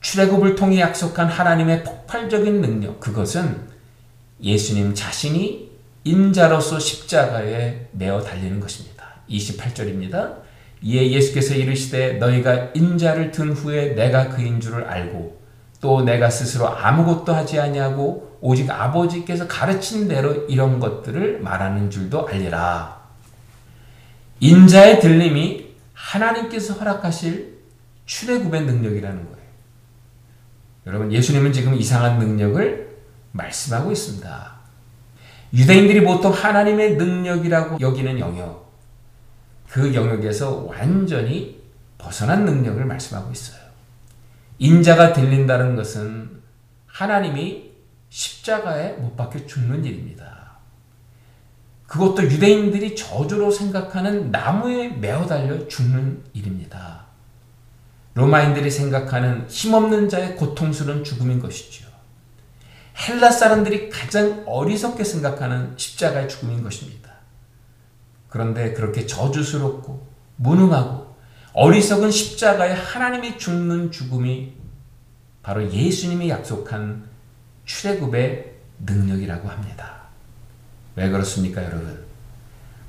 [0.00, 3.68] 출애굽을 통해 약속한 하나님의 폭발적인 능력 그것은
[4.40, 5.72] 예수님 자신이
[6.04, 9.14] 인자로서 십자가에 매어 달리는 것입니다.
[9.30, 10.43] 28절입니다.
[10.84, 15.40] 이에 예수께서 이르시되 너희가 인자를 든 후에 내가 그인 줄을 알고
[15.80, 23.02] 또 내가 스스로 아무것도 하지 아니하고 오직 아버지께서 가르친 대로 이런 것들을 말하는 줄도 알리라.
[24.40, 27.54] 인자의 들림이 하나님께서 허락하실
[28.04, 29.44] 출애굽의 능력이라는 거예요.
[30.86, 32.94] 여러분 예수님은 지금 이상한 능력을
[33.32, 34.52] 말씀하고 있습니다.
[35.54, 38.63] 유대인들이 보통 하나님의 능력이라고 여기는 영역,
[39.74, 41.60] 그 영역에서 완전히
[41.98, 43.58] 벗어난 능력을 말씀하고 있어요.
[44.60, 46.30] 인자가 들린다는 것은
[46.86, 47.72] 하나님이
[48.08, 50.58] 십자가에 못 박혀 죽는 일입니다.
[51.88, 57.06] 그것도 유대인들이 저주로 생각하는 나무에 매어 달려 죽는 일입니다.
[58.14, 61.88] 로마인들이 생각하는 힘없는 자의 고통스러운 죽음인 것이죠.
[62.96, 67.13] 헬라 사람들이 가장 어리석게 생각하는 십자가의 죽음인 것입니다.
[68.34, 71.14] 그런데 그렇게 저주스럽고 무능하고
[71.52, 74.54] 어리석은 십자가에 하나님이 죽는 죽음이
[75.40, 77.04] 바로 예수님이 약속한
[77.64, 80.08] 출애굽의 능력이라고 합니다.
[80.96, 82.04] 왜 그렇습니까, 여러분?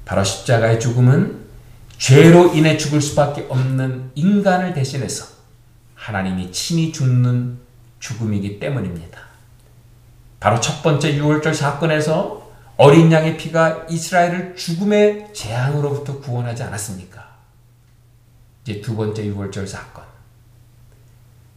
[0.03, 1.45] 바로 십자가의 죽음은
[1.99, 5.27] 죄로 인해 죽을 수밖에 없는 인간을 대신해서
[5.93, 7.59] 하나님이 친히 죽는
[7.99, 9.19] 죽음이기 때문입니다.
[10.39, 12.44] 바로 첫 번째 6월절 사건에서
[12.77, 17.25] 어린 양의 피가 이스라엘을 죽음의 재앙으로부터 구원하지 않았습니까?
[18.63, 20.03] 이제 두 번째 6월절 사건.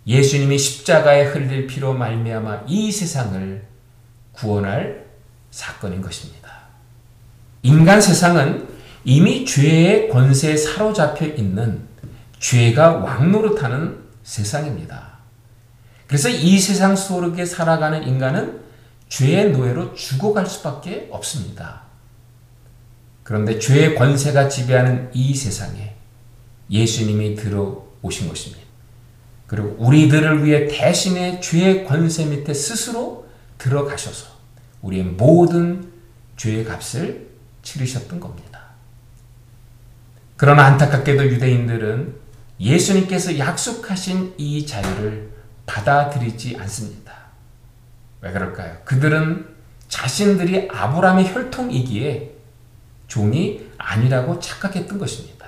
[0.07, 3.62] 예수님이 십자가에 흘릴 피로 말미암아 이 세상을
[4.32, 5.07] 구원할
[5.51, 6.51] 사건인 것입니다.
[7.62, 8.68] 인간 세상은
[9.05, 11.82] 이미 죄의 권세에 사로잡혀 있는
[12.38, 15.18] 죄가 왕노릇하는 세상입니다.
[16.07, 18.68] 그래서 이 세상 속에 살아가는 인간은
[19.09, 21.82] 죄의 노예로 죽어갈 수밖에 없습니다.
[23.22, 25.94] 그런데 죄의 권세가 지배하는 이 세상에
[26.70, 28.66] 예수님이 들어오신 것입니다.
[29.46, 34.28] 그리고 우리들을 위해 대신에 죄의 권세 밑에 스스로 들어가셔서
[34.82, 35.90] 우리의 모든
[36.36, 37.28] 죄의 값을
[37.62, 38.61] 치르셨던 겁니다.
[40.36, 42.14] 그러나 안타깝게도 유대인들은
[42.61, 45.32] 예수님께서 약속하신 이 자유를
[45.66, 47.07] 받아들이지 않습니다.
[48.21, 48.77] 왜 그럴까요?
[48.85, 49.49] 그들은
[49.89, 52.35] 자신들이 아브라함의 혈통이기에
[53.07, 55.47] 종이 아니라고 착각했던 것입니다.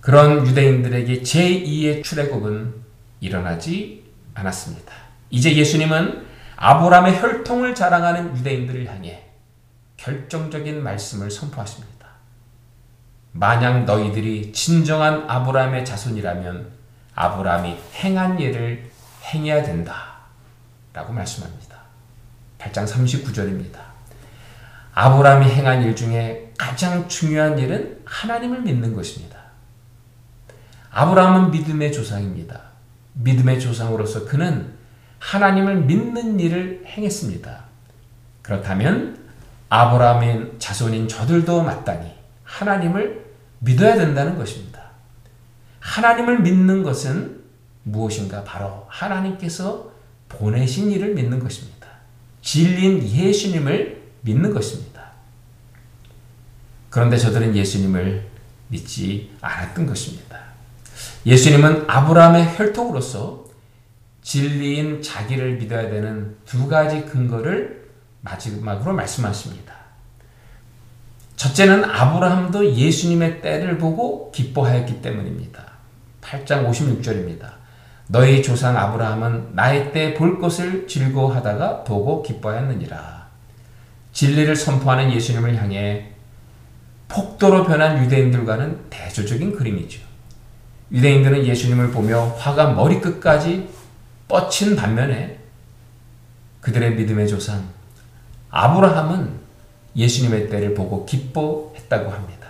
[0.00, 2.74] 그런 유대인들에게 제2의 출애굽은
[3.20, 4.92] 일어나지 않았습니다.
[5.30, 6.26] 이제 예수님은
[6.56, 9.24] 아브라함의 혈통을 자랑하는 유대인들을 향해
[9.96, 11.94] 결정적인 말씀을 선포하십니다.
[13.32, 16.70] 만약 너희들이 진정한 아브라함의 자손이라면
[17.14, 18.90] 아브라함이 행한 일을
[19.24, 20.13] 행해야 된다.
[20.94, 21.76] 라고 말씀합니다.
[22.58, 23.80] 8장 39절입니다.
[24.94, 29.36] 아브라함이 행한 일 중에 가장 중요한 일은 하나님을 믿는 것입니다.
[30.92, 32.60] 아브라함은 믿음의 조상입니다.
[33.14, 34.72] 믿음의 조상으로서 그는
[35.18, 37.64] 하나님을 믿는 일을 행했습니다.
[38.42, 39.18] 그렇다면
[39.70, 42.14] 아브라함의 자손인 저들도 마땅히
[42.44, 43.24] 하나님을
[43.58, 44.80] 믿어야 된다는 것입니다.
[45.80, 47.42] 하나님을 믿는 것은
[47.82, 48.44] 무엇인가?
[48.44, 49.93] 바로 하나님께서
[50.38, 51.88] 보내신 일을 믿는 것입니다.
[52.42, 55.12] 진리인 예수님을 믿는 것입니다.
[56.90, 58.26] 그런데 저들은 예수님을
[58.68, 60.38] 믿지 않았던 것입니다.
[61.26, 63.44] 예수님은 아브라함의 혈통으로서
[64.22, 67.90] 진리인 자기를 믿어야 되는 두 가지 근거를
[68.22, 69.74] 마지막으로 말씀하십니다.
[71.36, 75.64] 첫째는 아브라함도 예수님의 때를 보고 기뻐하였기 때문입니다.
[76.22, 77.63] 8장 56절입니다.
[78.06, 83.24] 너희 조상 아브라함은 나의 때 볼 것을 즐거워하다가 보고 기뻐하였느니라.
[84.12, 86.10] 진리를 선포하는 예수님을 향해
[87.08, 90.00] 폭도로 변한 유대인들과는 대조적인 그림이죠.
[90.92, 93.68] 유대인들은 예수님을 보며 화가 머리끝까지
[94.28, 95.38] 뻗친 반면에
[96.60, 97.68] 그들의 믿음의 조상
[98.50, 99.40] 아브라함은
[99.96, 102.48] 예수님의 때를 보고 기뻐했다고 합니다.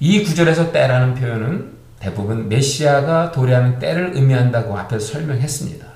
[0.00, 5.86] 이 구절에서 때라는 표현은 대부분 메시아가 도래하는 때를 의미한다고 앞에서 설명했습니다.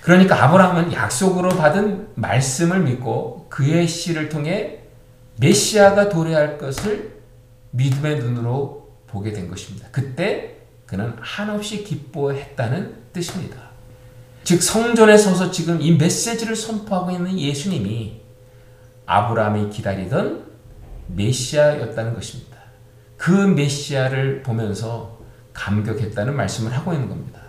[0.00, 4.78] 그러니까 아브라함은 약속으로 받은 말씀을 믿고 그의 씨를 통해
[5.38, 7.20] 메시아가 도래할 것을
[7.72, 9.88] 믿음의 눈으로 보게 된 것입니다.
[9.90, 10.56] 그때
[10.86, 13.70] 그는 한없이 기뻐했다는 뜻입니다.
[14.42, 18.20] 즉 성전에 서서 지금 이 메시지를 선포하고 있는 예수님이
[19.06, 20.44] 아브라함이 기다리던
[21.08, 22.56] 메시아였다는 것입니다.
[23.16, 25.19] 그 메시아를 보면서
[25.52, 27.40] 감격했다는 말씀을 하고 있는 겁니다.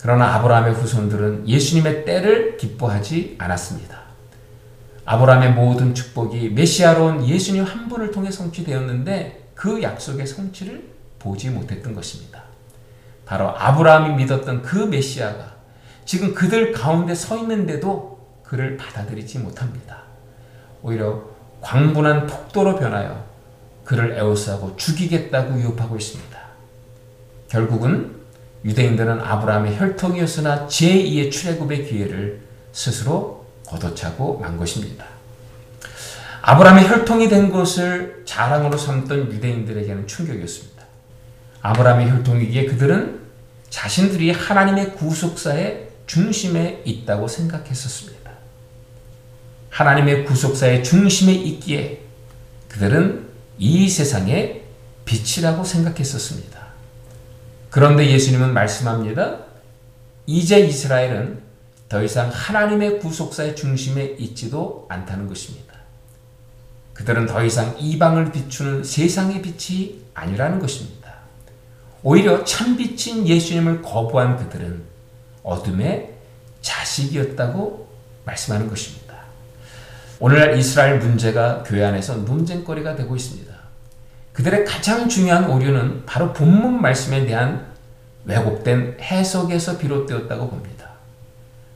[0.00, 4.00] 그러나 아브라함의 후손들은 예수님의 때를 기뻐하지 않았습니다.
[5.04, 11.94] 아브라함의 모든 축복이 메시아로 온 예수님 한 분을 통해 성취되었는데 그 약속의 성취를 보지 못했던
[11.94, 12.42] 것입니다.
[13.24, 15.52] 바로 아브라함이 믿었던 그 메시아가
[16.04, 20.02] 지금 그들 가운데 서 있는데도 그를 받아들이지 못합니다.
[20.82, 21.22] 오히려
[21.60, 23.24] 광분한 폭도로 변하여
[23.84, 26.31] 그를 애워싸고 죽이겠다고 유혹하고 있습니다.
[27.52, 28.16] 결국은
[28.64, 32.40] 유대인들은 아브라함의 혈통이었으나 제2의 출애굽의 기회를
[32.72, 35.04] 스스로 걷어차고 만 것입니다.
[36.40, 40.82] 아브라함의 혈통이 된 것을 자랑으로 삼던 유대인들에게는 충격이었습니다.
[41.60, 43.20] 아브라함의 혈통이기에 그들은
[43.68, 48.30] 자신들이 하나님의 구속사의 중심에 있다고 생각했었습니다.
[49.68, 52.00] 하나님의 구속사의 중심에 있기에
[52.68, 53.26] 그들은
[53.58, 54.62] 이 세상의
[55.04, 56.51] 빛이라고 생각했었습니다.
[57.72, 59.38] 그런데 예수님은 말씀합니다.
[60.26, 61.40] 이제 이스라엘은
[61.88, 65.72] 더 이상 하나님의 구속사의 중심에 있지도 않다는 것입니다.
[66.92, 71.14] 그들은 더 이상 이방을 비추는 세상의 빛이 아니라는 것입니다.
[72.02, 74.82] 오히려 참빛인 예수님을 거부한 그들은
[75.42, 76.12] 어둠의
[76.60, 77.88] 자식이었다고
[78.26, 79.14] 말씀하는 것입니다.
[80.20, 83.51] 오늘날 이스라엘 문제가 교회 안에서 논쟁거리가 되고 있습니다.
[84.32, 87.66] 그들의 가장 중요한 오류는 바로 본문 말씀에 대한
[88.24, 90.90] 왜곡된 해석에서 비롯되었다고 봅니다.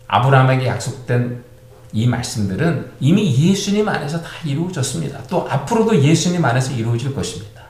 [0.06, 1.44] 아브라함에게 약속된
[1.92, 5.22] 이 말씀들은 이미 예수님 안에서 다 이루어졌습니다.
[5.24, 7.62] 또 앞으로도 예수님 안에서 이루어질 것입니다.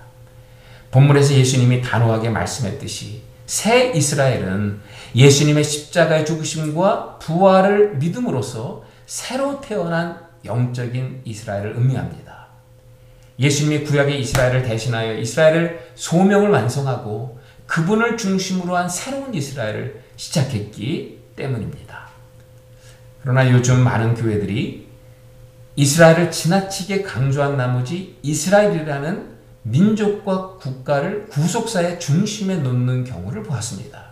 [0.91, 4.80] 본문에서 예수님이 단호하게 말씀했듯이 새 이스라엘은
[5.14, 12.25] 예수님의 십자가의 죽으심과 부활을 믿음으로써 새로 태어난 영적인 이스라엘을 의미합니다.
[13.39, 22.09] 예수님이 구약의 이스라엘을 대신하여 이스라엘을 소명을 완성하고 그분을 중심으로 한 새로운 이스라엘을 시작했기 때문입니다.
[23.22, 24.87] 그러나 요즘 많은 교회들이
[25.74, 34.07] 이스라엘을 지나치게 강조한 나머지 이스라엘이라는 민족과 국가를 구속사의 중심에 놓는 경우를 보았습니다.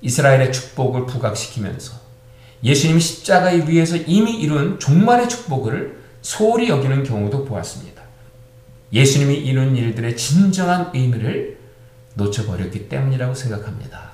[0.00, 1.94] 이스라엘의 축복을 부각시키면서
[2.62, 7.95] 예수님 십자가의 위에서 이미 이룬 종말의 축복을 소홀히 여기는 경우도 보았습니다.
[8.92, 11.58] 예수님이 이룬 일들의 진정한 의미를
[12.14, 14.12] 놓쳐버렸기 때문이라고 생각합니다.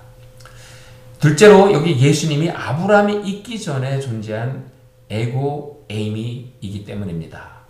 [1.21, 4.71] 둘째로 여기 예수님이 아브라함이 있기 전에 존재한
[5.09, 7.63] 에고 에이미이기 때문입니다.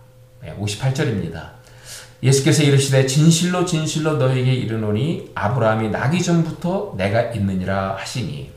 [0.42, 1.50] 58절입니다.
[2.22, 8.50] 예수께서 이르시되 진실로 진실로 너에게 이르노니 아브라함이 나기 전부터 내가 있느니라 하시니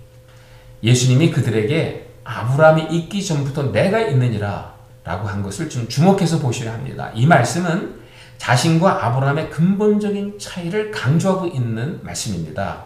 [0.83, 7.11] 예수님이 그들에게 아브라함이 있기 전부터 내가 있느니라 라고 한 것을 좀 주목해서 보셔야 합니다.
[7.15, 8.04] 이 말씀은
[8.37, 12.85] 자신과 아브라함의 근본적인 차이를 강조하고 있는 말씀입니다.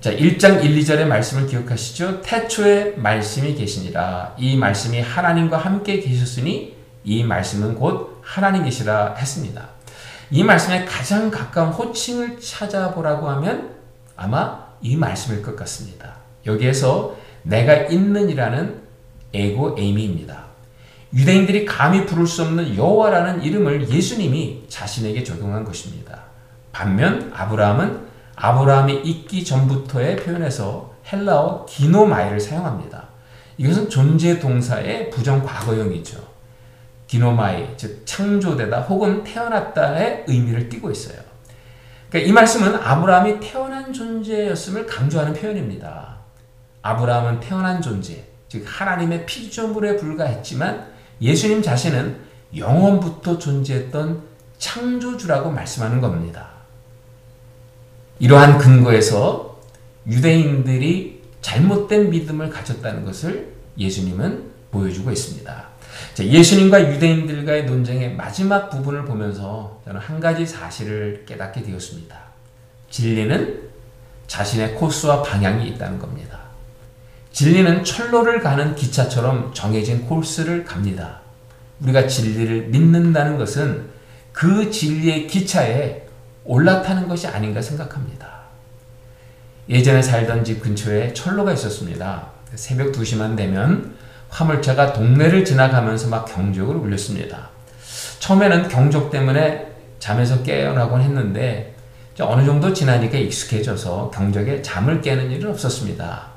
[0.00, 2.20] 자, 1장 1, 2절의 말씀을 기억하시죠?
[2.20, 4.34] 태초에 말씀이 계시니라.
[4.36, 9.68] 이 말씀이 하나님과 함께 계셨으니 이 말씀은 곧 하나님이시라 했습니다.
[10.30, 13.74] 이 말씀에 가장 가까운 호칭을 찾아보라고 하면
[14.16, 16.16] 아마 이 말씀일 것 같습니다.
[16.44, 18.82] 여기에서 내가 있는이라는
[19.32, 20.43] 에고 에이미입니다.
[21.14, 26.24] 유대인들이 감히 부를 수 없는 여호와라는 이름을 예수님이 자신에게 적용한 것입니다.
[26.72, 33.04] 반면 아브라함은 아브라함이 있기 전부터의 표현에서 헬라어 기노마이를 사용합니다.
[33.58, 36.18] 이것은 존재 동사의 부정 과거형이죠.
[37.06, 41.18] 기노마이, 즉 창조되다 혹은 태어났다의 의미를 띠고 있어요.
[42.08, 46.16] 그러니까 이 말씀은 아브라함이 태어난 존재였음을 강조하는 표현입니다.
[46.82, 52.16] 아브라함은 태어난 존재, 즉 하나님의 피조물에 불과했지만 예수님 자신은
[52.56, 54.22] 영원부터 존재했던
[54.58, 56.50] 창조주라고 말씀하는 겁니다.
[58.18, 59.60] 이러한 근거에서
[60.06, 65.68] 유대인들이 잘못된 믿음을 가졌다는 것을 예수님은 보여주고 있습니다.
[66.14, 72.16] 자, 예수님과 유대인들과의 논쟁의 마지막 부분을 보면서 저는 한 가지 사실을 깨닫게 되었습니다.
[72.90, 73.70] 진리는
[74.26, 76.33] 자신의 코스와 방향이 있다는 겁니다.
[77.34, 81.18] 진리는 철로를 가는 기차처럼 정해진 코스를 갑니다.
[81.80, 83.86] 우리가 진리를 믿는다는 것은
[84.32, 86.02] 그 진리의 기차에
[86.44, 88.28] 올라타는 것이 아닌가 생각합니다.
[89.68, 92.28] 예전에 살던 집 근처에 철로가 있었습니다.
[92.54, 93.96] 새벽 2시만 되면
[94.28, 97.48] 화물차가 동네를 지나가면서 막 경적을 울렸습니다.
[98.20, 101.74] 처음에는 경적 때문에 잠에서 깨어나곤 했는데
[102.20, 106.33] 어느 정도 지나니까 익숙해져서 경적에 잠을 깨는 일은 없었습니다.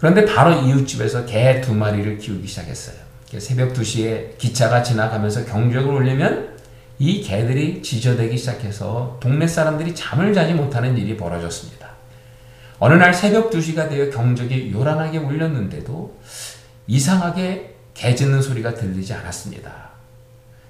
[0.00, 2.96] 그런데 바로 이웃집에서 개 두 마리를 키우기 시작했어요.
[3.38, 6.58] 새벽 2시에 기차가 지나가면서 경적을 울리면
[6.98, 11.88] 이 개들이 지저대기 시작해서 동네 사람들이 잠을 자지 못하는 일이 벌어졌습니다.
[12.78, 16.18] 어느 날 새벽 2시가 되어 경적이 요란하게 울렸는데도
[16.86, 19.90] 이상하게 개 짖는 소리가 들리지 않았습니다.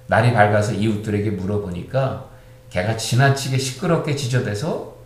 [0.07, 2.25] 날이 밝아서 이웃들에게 물어보니까
[2.69, 4.97] 개가 지나치게 시끄럽게 지저대서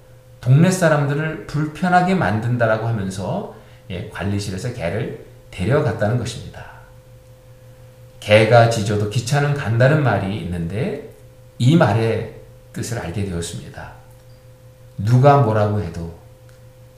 [0.41, 3.55] 동네 사람들을 불편하게 만든다라고 하면서
[3.89, 6.65] 예, 관리실에서 개를 데려갔다는 것입니다.
[8.19, 11.13] 개가 짖어도 기차는 간다는 말이 있는데
[11.59, 12.33] 이 말의
[12.73, 13.93] 뜻을 알게 되었습니다.
[14.97, 16.17] 누가 뭐라고 해도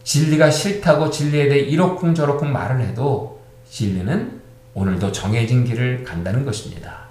[0.03, 4.41] 진리가 싫다고 진리에 대해 이러쿵 저러쿵 말을 해도 진리는
[4.73, 7.07] 오늘도 정해진 길을 간다는 것입니다.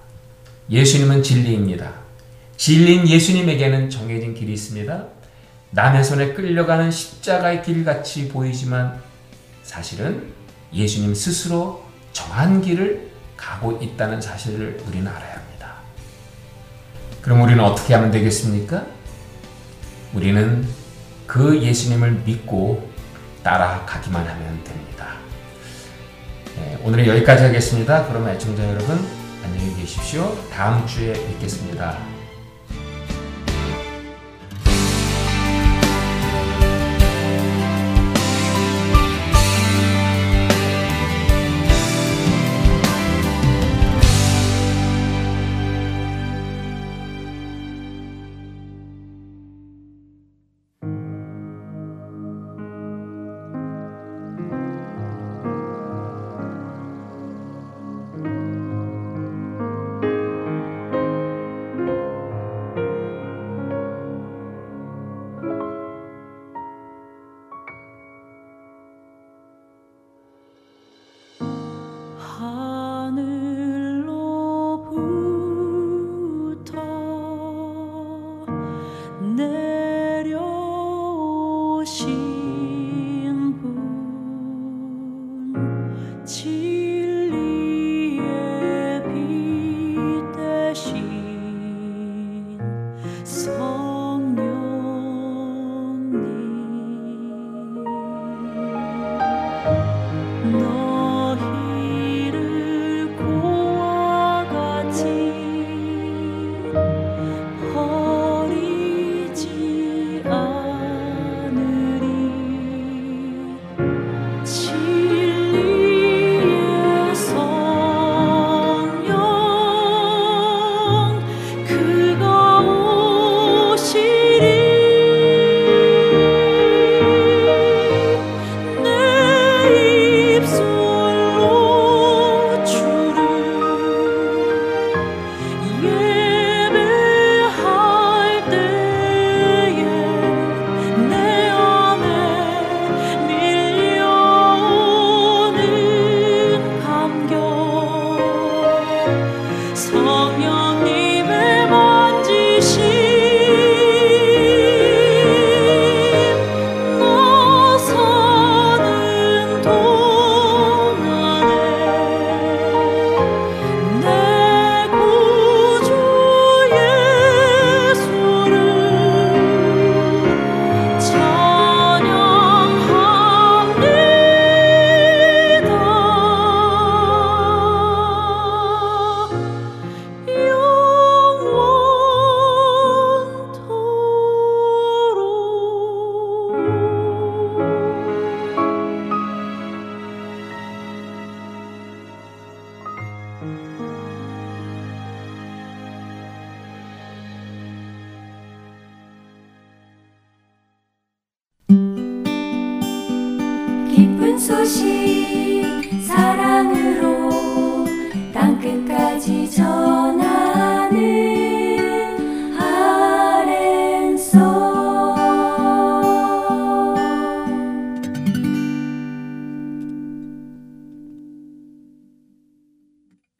[0.70, 1.93] 예수님은 진리입니다.
[2.57, 5.07] 진리인 예수님에게는 정해진 길이 있습니다.
[5.72, 8.99] 남의 손에 끌려가는 십자가의 길 같이 보이지만
[9.66, 10.32] 사실은
[10.72, 15.74] 예수님 스스로 정한 길을 가고 있다는 사실을 우리는 알아야 합니다.
[17.20, 18.86] 그럼 우리는 어떻게 하면 되겠습니까?
[20.14, 20.66] 우리는
[21.26, 22.88] 그 예수님을 믿고
[23.42, 25.16] 따라가기만 하면 됩니다.
[26.56, 28.06] 네, 오늘은 여기까지 하겠습니다.
[28.06, 29.04] 그러면 애청자 여러분
[29.44, 30.48] 안녕히 계십시오.
[30.50, 32.15] 다음 주에 뵙겠습니다.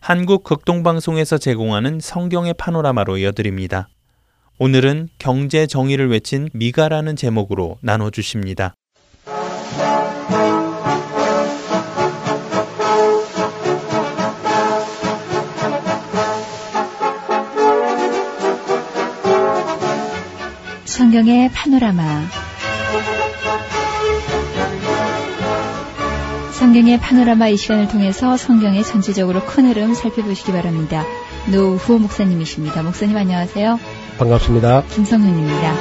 [0.09, 3.89] 한국 극동방송에서 제공하는 성경의 파노라마로 이어드립니다.
[4.61, 8.77] 오늘은 경제 정의를 외친 미가라는 제목으로 나눠주십니다.
[20.85, 22.29] 성경의 파노라마
[26.59, 31.05] 성경의 파노라마 이 시간을 통해서 성경의 전체적으로 큰 흐름 살펴보시기 바랍니다.
[31.53, 32.83] 노후호 목사님이십니다.
[32.83, 33.79] 목사님 안녕하세요.
[34.17, 34.85] 반갑습니다.
[34.85, 35.75] 김성윤입니다.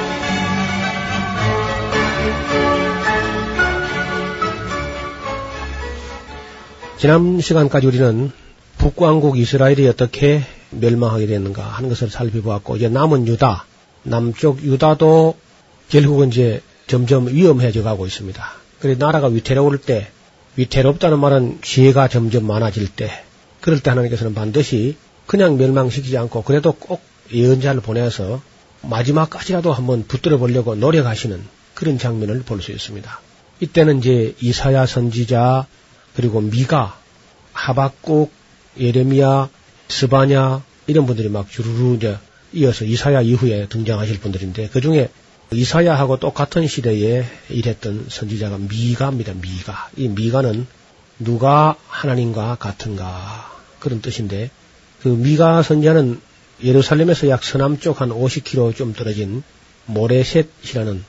[6.97, 8.31] 지난 시간까지 우리는
[8.77, 13.65] 북왕국 이스라엘이 어떻게 멸망하게 됐는가 하는 것을 살펴보았고 이제 남은 유다,
[14.03, 15.37] 남쪽 유다도
[15.87, 18.43] 결국은 이제 점점 위험해져 가고 있습니다.
[18.81, 20.09] 그래 나라가 위태로울 때,
[20.57, 23.11] 위태롭다는 말은 지혜가 점점 많아질 때,
[23.61, 27.01] 그럴 때 하나님께서는 반드시 그냥 멸망시키지 않고 그래도 꼭
[27.33, 28.41] 예언자를 보내서
[28.81, 31.41] 마지막까지라도 한번 붙들어 보려고 노력하시는
[31.73, 33.19] 그런 장면을 볼 수 있습니다.
[33.59, 35.65] 이때는 이제 이사야 선지자
[36.15, 36.97] 그리고 미가
[37.53, 38.31] 하박국
[38.79, 39.49] 예레미야
[39.87, 42.17] 스바냐 이런 분들이 막 주르르 이제
[42.53, 45.09] 이어서 이사야 이후에 등장하실 분들인데 그 중에
[45.51, 49.33] 이사야하고 똑같은 시대에 일했던 선지자가 미가입니다.
[49.33, 50.67] 미가 이 미가는
[51.19, 54.49] 누가 하나님과 같은가 그런 뜻인데
[55.01, 56.19] 그 미가 선지자는
[56.63, 59.43] 예루살렘에서 약 서남쪽 한 50km 좀 떨어진
[59.85, 61.03] 모레셋이라는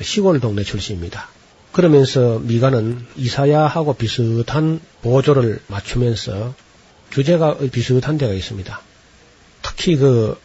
[0.00, 1.28] 시골 동네 출신입니다.
[1.72, 6.54] 그러면서 미가는 이사야하고 비슷한 보조를 맞추면서
[7.10, 8.80] 주제가 비슷한 데가 있습니다.
[9.62, 10.38] 특히 그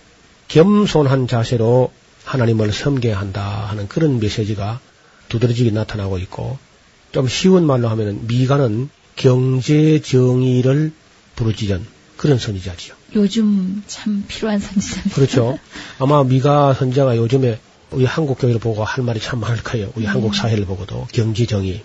[0.47, 1.91] 겸손한 자세로
[2.27, 4.81] 하나님을 섬겨야 한다 하는 그런 메시지가
[5.29, 6.57] 두드러지게 나타나고 있고
[7.13, 10.91] 좀 쉬운 말로 하면 미가는 경제 정의를
[11.37, 11.85] 부르짖은
[12.17, 12.95] 그런 선지자지요.
[13.15, 15.15] 요즘 참 필요한 선지자입니다.
[15.15, 15.57] 그렇죠.
[15.99, 17.59] 아마 미가 선자가 요즘에
[17.91, 19.91] 우리 한국 교회를 보고 할 말이 참 많을 거예요.
[19.95, 20.09] 우리 음.
[20.09, 21.81] 한국 사회를 보고도 경제 정의.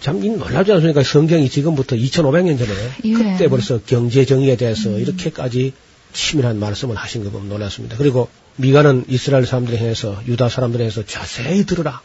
[0.00, 1.02] 참이 놀랍지 않습니까?
[1.02, 2.72] 성경이 지금부터 2,500년 전에
[3.04, 3.12] 예.
[3.12, 4.98] 그때 벌써 경제 정의에 대해서 음.
[4.98, 5.72] 이렇게까지
[6.12, 7.96] 치밀한 말씀을 하신 거 보면 놀랐습니다.
[7.96, 12.00] 그리고 미가는 이스라엘 사람들에 해서 유다 사람들에 해서 자세히 들으라.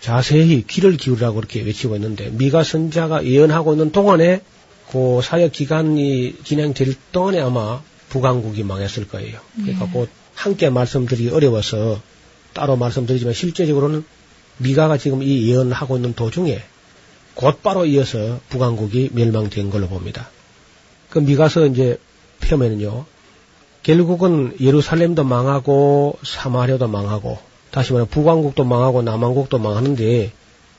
[0.00, 4.42] 자세히 귀를 기울이라고 그렇게 외치고 있는데 미가 선자가 예언하고 있는 동안에
[4.90, 9.40] 그 사역 기간이 진행될 동안에 아마 북왕국이 망했을 거예요.
[9.56, 9.90] 그러니까 예.
[9.90, 12.00] 곧 함께 말씀드리기 어려워서
[12.52, 14.04] 따로 말씀드리지만 실제적으로는
[14.58, 16.62] 미가가 지금 이 예언하고 있는 도중에
[17.34, 20.30] 곧바로 이어서 북왕국이 멸망된 걸로 봅니다.
[21.10, 21.98] 그 미가서 이제
[22.40, 23.04] 펴면은요,
[23.86, 27.38] 결국은 예루살렘도 망하고 사마리아도 망하고
[27.70, 30.32] 다시 말해 북왕국도 망하고 남왕국도 망하는데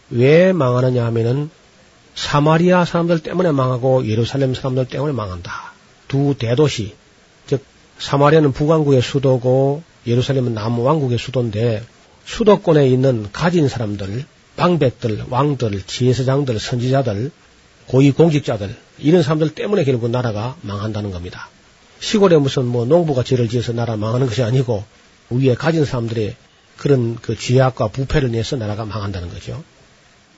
[0.09, 1.49] 왜 망하느냐 하면은
[2.15, 5.71] 사마리아 사람들 때문에 망하고 예루살렘 사람들 때문에 망한다.
[6.09, 6.95] 두 대도시,
[7.45, 7.63] 즉
[7.97, 11.83] 사마리아는 북왕국의 수도고 예루살렘은 남왕국의 수도인데
[12.25, 14.25] 수도권에 있는 가진 사람들,
[14.57, 17.31] 방백들, 왕들, 지혜서장들, 선지자들,
[17.87, 21.47] 고위 공직자들 이런 사람들 때문에 결국 나라가 망한다는 겁니다.
[21.99, 24.83] 시골에 무슨 뭐 농부가 죄를 지어서 나라 망하는 것이 아니고
[25.29, 26.35] 위에 가진 사람들의
[26.77, 29.63] 그런 그 죄악과 부패를 내서 나라가 망한다는 거죠.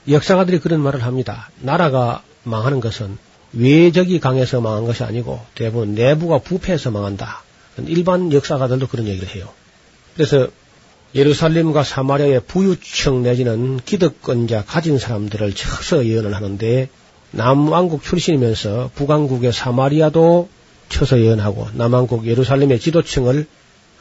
[0.07, 1.49] 역사가들이 그런 말을 합니다.
[1.59, 3.17] 나라가 망하는 것은
[3.53, 7.43] 외적이 강해서 망한 것이 아니고 대부분 내부가 부패해서 망한다.
[7.87, 9.49] 일반 역사가들도 그런 얘기를 해요.
[10.15, 10.47] 그래서
[11.15, 16.89] 예루살렘과 사마리아의 부유층 내지는 기득권자 가진 사람들을 쳐서 예언을 하는데
[17.31, 20.49] 남왕국 출신이면서 북왕국의 사마리아도
[20.89, 23.47] 쳐서 예언하고 남왕국 예루살렘의 지도층을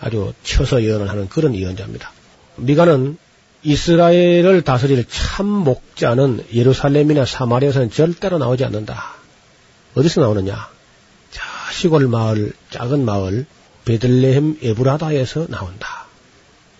[0.00, 2.12] 아주 쳐서 예언을 하는 그런 예언자입니다.
[2.56, 3.16] 미가는
[3.62, 9.14] 이스라엘을 다스릴 참 목자는 예루살렘이나 사마리아에서는 절대로 나오지 않는다.
[9.94, 10.68] 어디서 나오느냐?
[11.30, 13.46] 자, 시골 마을, 작은 마을,
[13.84, 16.06] 베들레헴 에브라다에서 나온다.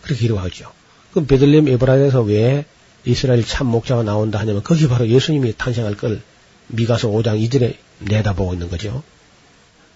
[0.03, 0.71] 그렇게 기록하죠.
[1.11, 2.65] 그럼 베들레헴 에브라다에서 왜
[3.05, 6.21] 이스라엘 참 목자가 나온다 하냐면 거기 바로 예수님이 탄생할 걸
[6.69, 9.03] 미가서 5장 2절에 내다보고 있는 거죠.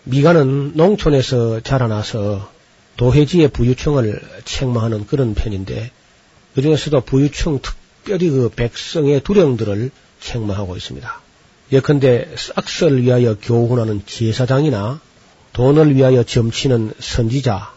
[0.04, 2.50] 미가는 농촌에서 자라나서
[2.96, 5.90] 도해지의 부유층을 책망하는 그런 편인데
[6.54, 9.90] 그 중에서도 부유층 특별히 그 백성의 두령들을
[10.20, 11.20] 책망하고 있습니다.
[11.72, 15.00] 예컨대 싹스를 위하여 교훈하는 제사장이나
[15.52, 17.72] 돈을 위하여 점치는 선지자,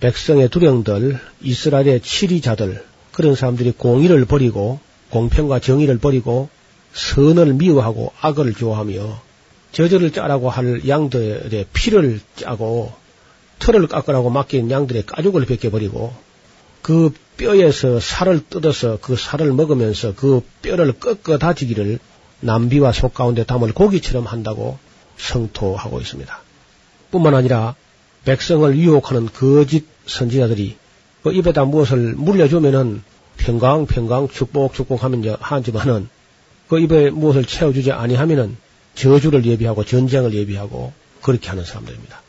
[0.00, 4.78] 백성의 두령들, 이스라엘의 치리자들, 그런 사람들이 공의를 버리고
[5.10, 6.48] 공평과 정의를 버리고
[6.92, 9.27] 선을 미워하고 악을 좋아하며
[9.72, 12.92] 저절을 짜라고 할 양들의 피를 짜고
[13.58, 16.12] 털을 깎으라고 맡긴 양들의 가죽을 벗겨버리고
[16.82, 21.98] 그 뼈에서 살을 뜯어서 그 살을 먹으면서 그 뼈를 꺾어 다지기를
[22.40, 24.78] 남비와 속 가운데 담을 고기처럼 한다고
[25.16, 26.40] 성토하고 있습니다.
[27.10, 27.74] 뿐만 아니라
[28.24, 30.76] 백성을 유혹하는 거짓 선지자들이
[31.22, 33.02] 그 입에다 무엇을 물려주면은
[33.36, 36.08] 평강 평강 축복 축복하면 하지만은
[36.68, 38.56] 그 입에 무엇을 채워주지 아니하면은
[38.98, 40.92] 저주를 예비하고 전쟁을 예비하고
[41.22, 42.20] 그렇게 하는 사람들입니다.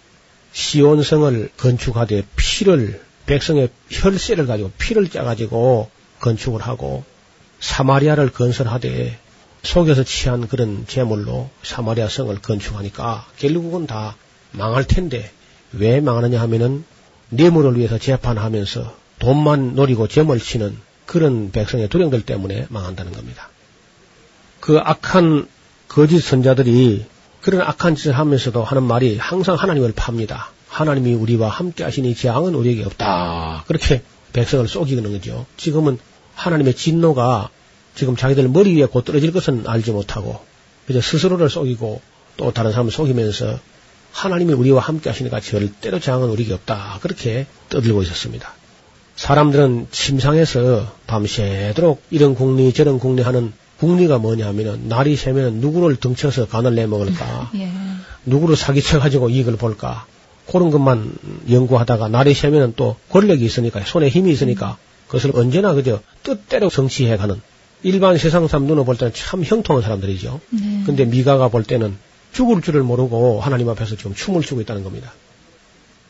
[0.53, 5.89] 시온성을 건축하되 피를 백성의 혈세를 가지고 피를 짜가지고
[6.19, 7.03] 건축을 하고
[7.59, 9.17] 사마리아를 건설하되
[9.63, 14.15] 속에서 취한 그런 재물로 사마리아 성을 건축하니까 결국은 다
[14.51, 15.31] 망할 텐데
[15.73, 16.85] 왜 망하느냐 하면은
[17.29, 23.49] 뇌물을 위해서 재판하면서 돈만 노리고 점을 치는 그런 백성의 두령들 때문에 망한다는 겁니다.
[24.59, 25.47] 그 악한
[25.89, 27.05] 거짓 선자들이
[27.41, 30.51] 그런 악한 짓을 하면서도 하는 말이 항상 하나님을 팝니다.
[30.67, 33.63] 하나님이 우리와 함께 하시니 재앙은 우리에게 없다.
[33.67, 35.45] 그렇게 백성을 속이는 거죠.
[35.57, 35.97] 지금은
[36.35, 37.49] 하나님의 진노가
[37.95, 40.39] 지금 자기들 머리 위에 곧 떨어질 것은 알지 못하고
[40.85, 42.01] 그저 스스로를 속이고
[42.37, 43.59] 또 다른 사람을 속이면서
[44.11, 46.99] 하나님이 우리와 함께 하시니까 절대로 재앙은 우리에게 없다.
[47.01, 48.53] 그렇게 떠들고 있었습니다.
[49.15, 56.47] 사람들은 침상에서 밤새도록 이런 궁리 저런 궁리 하는 궁리가 뭐냐 하면은 날이 새면은 누구를 등쳐서
[56.47, 57.71] 간을 내먹을까 예.
[58.25, 60.05] 누구를 사기쳐 가지고 이익을 볼까
[60.51, 61.13] 그런 것만
[61.49, 64.77] 연구하다가 날이 새면은 또 권력이 있으니까 손에 힘이 있으니까
[65.07, 67.41] 그것을 언제나 그저 뜻대로 성취해가는
[67.83, 70.41] 일반 세상 사람 눈으로 볼 때는 참 형통한 사람들이죠.
[70.49, 70.83] 네.
[70.85, 71.97] 근데 미가가 볼 때는
[72.33, 75.13] 죽을 줄을 모르고 하나님 앞에서 지금 춤을 추고 있다는 겁니다.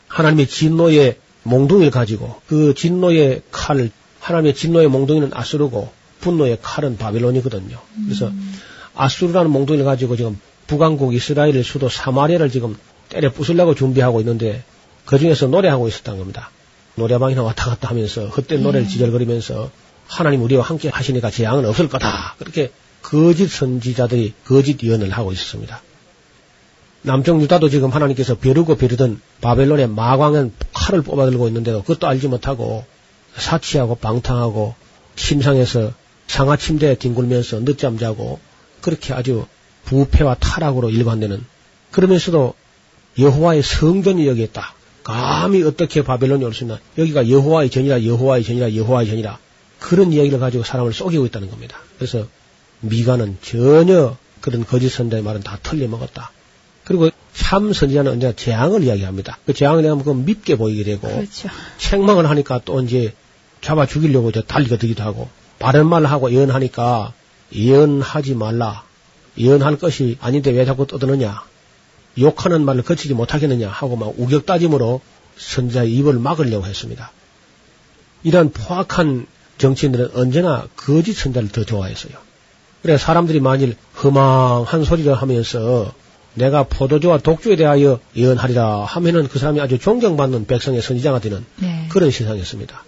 [0.07, 7.77] 하나님의 진노의 몽둥이를 가지고 그 진노의 칼을 하나님의 진노의 몽둥이는 아수르고 분노의 칼은 바빌론이거든요.
[8.05, 8.31] 그래서
[8.95, 12.77] 아수르라는 몽둥이를 가지고 지금 북왕국 이스라엘의 수도 사마리아를 지금
[13.09, 14.63] 때려 부수려고 준비하고 있는데
[15.05, 16.51] 그 중에서 노래하고 있었다는 겁니다.
[16.95, 19.71] 노래방이나 왔다 갔다 하면서 헛된 노래를 지절거리면서
[20.07, 22.35] 하나님 우리와 함께 하시니까 재앙은 없을 거다.
[22.37, 25.81] 그렇게 거짓 선지자들이 거짓 예언을 하고 있었습니다.
[27.01, 32.85] 남쪽 유다도 지금 하나님께서 벼르고 벼르던 바벨론의 마광은 칼을 뽑아들고 있는데도 그것도 알지 못하고
[33.37, 34.75] 사치하고 방탕하고
[35.15, 35.93] 침상에서
[36.29, 38.39] 상하 침대에 뒹굴면서 늦잠 자고
[38.81, 39.47] 그렇게 아주
[39.85, 41.43] 부패와 타락으로 일관되는
[41.91, 42.53] 그러면서도
[43.17, 44.75] 여호와의 성전이 여기 있다.
[45.03, 46.79] 감히 어떻게 바벨론이 올 수 있나?
[46.99, 49.39] 여기가 여호와의 전이라 여호와의 전이라 여호와의 전이라
[49.79, 51.79] 그런 이야기를 가지고 사람을 속이고 있다는 겁니다.
[51.97, 52.27] 그래서
[52.81, 56.31] 미가는 전혀 그런 거짓 선자의 말은 다 틀려먹었다.
[56.83, 59.39] 그리고 참 선지자는 언제나 재앙을 이야기합니다.
[59.47, 61.49] 그 재앙을 내가 그 밉게 보이게 되고 그렇죠.
[61.79, 63.13] 책망을 하니까 또 이제
[63.61, 65.27] 잡아 죽이려고 저 달리가 되기도 하고
[65.59, 67.13] 바른 말을 하고 예언하니까
[67.53, 68.83] 예언하지 말라.
[69.37, 71.43] 예언할 것이 아닌데 왜 자꾸 떠드느냐.
[72.17, 75.01] 욕하는 말을 거치지 못하겠느냐 하고 막 우격다짐으로
[75.37, 77.11] 선자의 입을 막으려고 했습니다.
[78.23, 82.13] 이러한 포악한 정치인들은 언제나 거짓 선자를 더 좋아했어요.
[82.81, 85.93] 그래 사람들이 만일 허망한 소리를 하면서
[86.33, 91.87] 내가 포도주와 독주에 대하여 예언하리라 하면은 그 사람이 아주 존경받는 백성의 선지자가 되는 네.
[91.89, 92.83] 그런 세상이었습니다.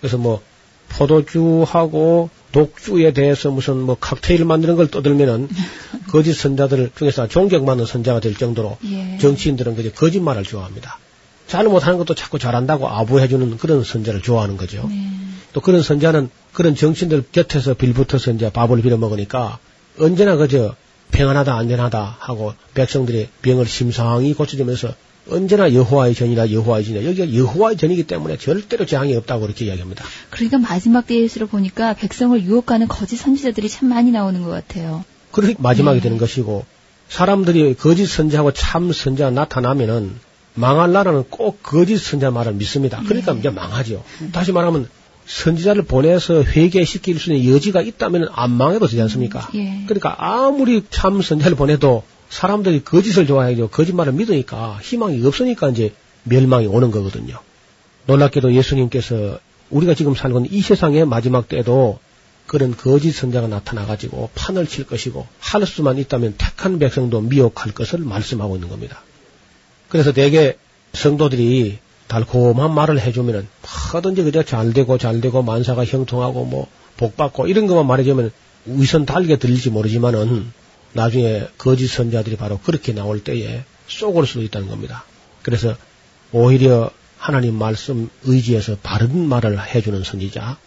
[0.00, 0.42] 그래서 뭐
[0.90, 5.48] 포도주하고 독주에 대해서 무슨 뭐 칵테일 만드는 걸 떠들면은
[6.08, 9.18] 거짓 선자들 중에서 존경받는 선자가 될 정도로 예.
[9.18, 10.98] 정치인들은 그저 거짓말을 좋아합니다.
[11.46, 14.86] 잘 못하는 것도 자꾸 잘한다고 아부해주는 그런 선자를 좋아하는 거죠.
[14.88, 15.10] 네.
[15.52, 19.58] 또 그런 선자는 그런 정치인들 곁에서 빌붙어서 이제 밥을 빌어 먹으니까
[19.98, 20.74] 언제나 그저
[21.10, 24.94] 평안하다 안전하다 하고 백성들의 병을 심상히 고쳐주면서
[25.30, 30.04] 언제나 여호와의 전이라 여호와의 전이라 여기가 여호와의 전이기 때문에 절대로 재앙이 없다고 그렇게 이야기합니다.
[30.30, 35.04] 그러니까 마지막 때일수록 보니까 백성을 유혹하는 거짓 선지자들이 참 많이 나오는 것 같아요.
[35.30, 36.02] 그렇게 마지막이 네.
[36.02, 36.64] 되는 것이고
[37.08, 40.14] 사람들이 거짓 선자하고 참 선자가 나타나면은
[40.54, 43.02] 망할 나라는 꼭 거짓 선자 말을 믿습니다.
[43.06, 43.40] 그러니까 네.
[43.40, 44.02] 이제 망하죠.
[44.32, 44.88] 다시 말하면
[45.26, 49.48] 선지자를 보내서 회개시킬 수 있는 여지가 있다면 안 망해도 되지 않습니까?
[49.54, 49.84] 예.
[49.86, 53.68] 그러니까 아무리 참 선자를 보내도 사람들이 거짓을 좋아해요.
[53.68, 57.38] 거짓말을 믿으니까 희망이 없으니까 이제 멸망이 오는 거거든요.
[58.06, 59.38] 놀랍게도 예수님께서
[59.70, 61.98] 우리가 지금 있는 이 세상의 마지막 때도
[62.46, 68.56] 그런 거짓 선자가 나타나가지고 판을 칠 것이고 할 수만 있다면 택한 백성도 미혹할 것을 말씀하고
[68.56, 69.02] 있는 겁니다.
[69.88, 70.56] 그래서 대개
[70.94, 73.46] 성도들이 달콤한 말을 해주면은
[73.92, 76.68] 뭐든지 그저 잘 되고 잘 되고 만사가 형통하고 뭐
[76.98, 78.30] 복 받고 이런 것만 말해주면
[78.66, 80.52] 위선 달게 들릴지 모르지만은
[80.98, 85.04] 나중에 거짓 선자들이 바로 그렇게 나올 때에 쏘을 수도 있다는 겁니다.
[85.42, 85.76] 그래서
[86.32, 90.58] 오히려 하나님 말씀 의지해서 바른 말을 해주는 선지자,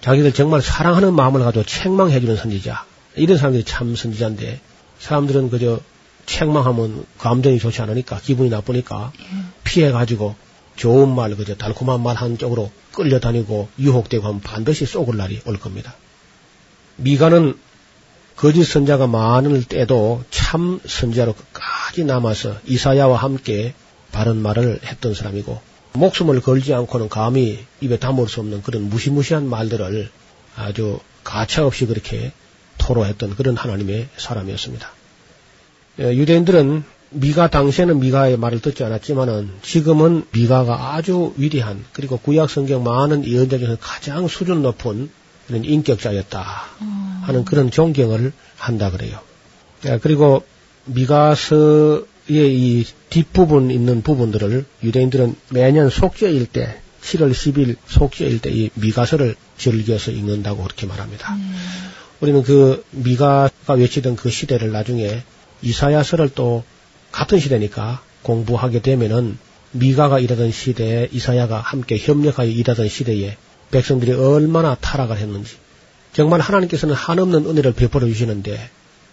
[0.00, 2.84] 자기들 정말 사랑하는 마음을 가지고 책망해주는 선지자,
[3.16, 4.60] 이런 사람들이 참 선지자인데
[4.98, 5.80] 사람들은 그저
[6.26, 9.12] 책망하면 감정이 좋지 않으니까 기분이 나쁘니까
[9.64, 10.34] 피해가지고
[10.74, 15.94] 좋은 말, 그저 달콤한 말 한쪽으로 끌려다니고 유혹되고 하면 반드시 쏘을 날이 올 겁니다.
[16.96, 17.56] 미가는
[18.36, 23.74] 거짓 선자가 많을 때도 참 선자로 끝까지 남아서 이사야와 함께
[24.12, 25.60] 바른 말을 했던 사람이고
[25.94, 30.10] 목숨을 걸지 않고는 감히 입에 담을 수 없는 그런 무시무시한 말들을
[30.54, 32.32] 아주 가차없이 그렇게
[32.78, 34.90] 토로했던 그런 하나님의 사람이었습니다.
[36.00, 42.84] 예, 유대인들은 미가 당시에는 미가의 말을 듣지 않았지만은 지금은 미가가 아주 위대한 그리고 구약 성경
[42.84, 45.10] 많은 예언자 중에서 가장 수준 높은
[45.46, 46.64] 그런 인격자였다
[47.26, 49.18] 하는 그런 존경을 한다 그래요.
[49.84, 50.44] 예, 그리고
[50.84, 59.34] 미가서의 이 뒷부분 있는 부분들을 유대인들은 매년 속죄일 때 7월 10일 속죄일 때 이 미가서를
[59.58, 61.36] 즐겨서 읽는다고 그렇게 말합니다.
[62.20, 65.22] 우리는 그 미가가 외치던 그 시대를 나중에
[65.62, 66.64] 이사야서를 또
[67.12, 69.38] 같은 시대니까 공부하게 되면은
[69.72, 73.36] 미가가 일하던 시대에 이사야가 함께 협력하여 일하던 시대에
[73.70, 75.56] 백성들이 얼마나 타락을 했는지
[76.16, 78.70] 정말 하나님께서는 한없는 은혜를 베풀어 주시는데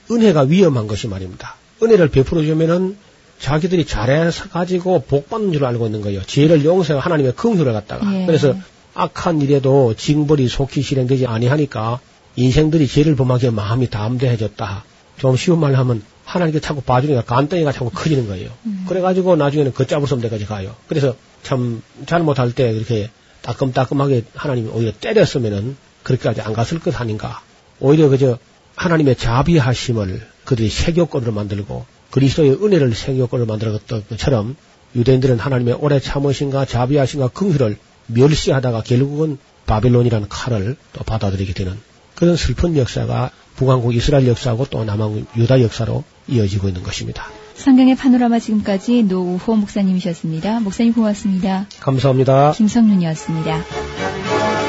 [0.09, 1.55] 은혜가 위험한 것이 말입니다.
[1.81, 2.95] 은혜를 베풀어 주면은
[3.39, 6.21] 자기들이 잘해서 가지고 복 받는 줄 알고 있는 거예요.
[6.23, 8.21] 죄를 용서해 하나님의 긍휼을 갖다가.
[8.21, 8.25] 예.
[8.25, 8.55] 그래서
[8.93, 11.99] 악한 일에도 징벌이 속히 실행되지 아니하니까
[12.37, 14.85] 인생들이 죄를 범하기에 마음이 담대해졌다.
[15.17, 18.49] 좀 쉬운 말로 하면 하나님께 자꾸 봐주니까 간덩이가 자꾸 커지는 거예요.
[18.87, 20.73] 그래가지고 나중에는 걷잡을 수 없는 데까지 가요.
[20.87, 23.09] 그래서 참 잘못할 때 이렇게
[23.41, 27.41] 따끔따끔하게 하나님이 오히려 때렸으면은 그렇게까지 안 갔을 것 아닌가.
[27.79, 28.37] 오히려 그저
[28.75, 34.55] 하나님의 자비하심을 그들이 세교권으로 만들고 그리스도의 은혜를 세교권으로 만들었던 것처럼
[34.95, 37.77] 유대인들은 하나님의 오래 참으신가 자비하신가 긍휼을
[38.07, 41.79] 멸시하다가 결국은 바벨론이라는 칼을 또 받아들이게 되는
[42.15, 47.27] 그런 슬픈 역사가 북왕국 이스라엘 역사하고 또 남왕국 유다 역사로 이어지고 있는 것입니다.
[47.55, 50.59] 성경의 파노라마 지금까지 노우호 목사님이셨습니다.
[50.59, 51.67] 목사님 고맙습니다.
[51.79, 52.51] 감사합니다.
[52.51, 54.62] 김성윤이었습니다.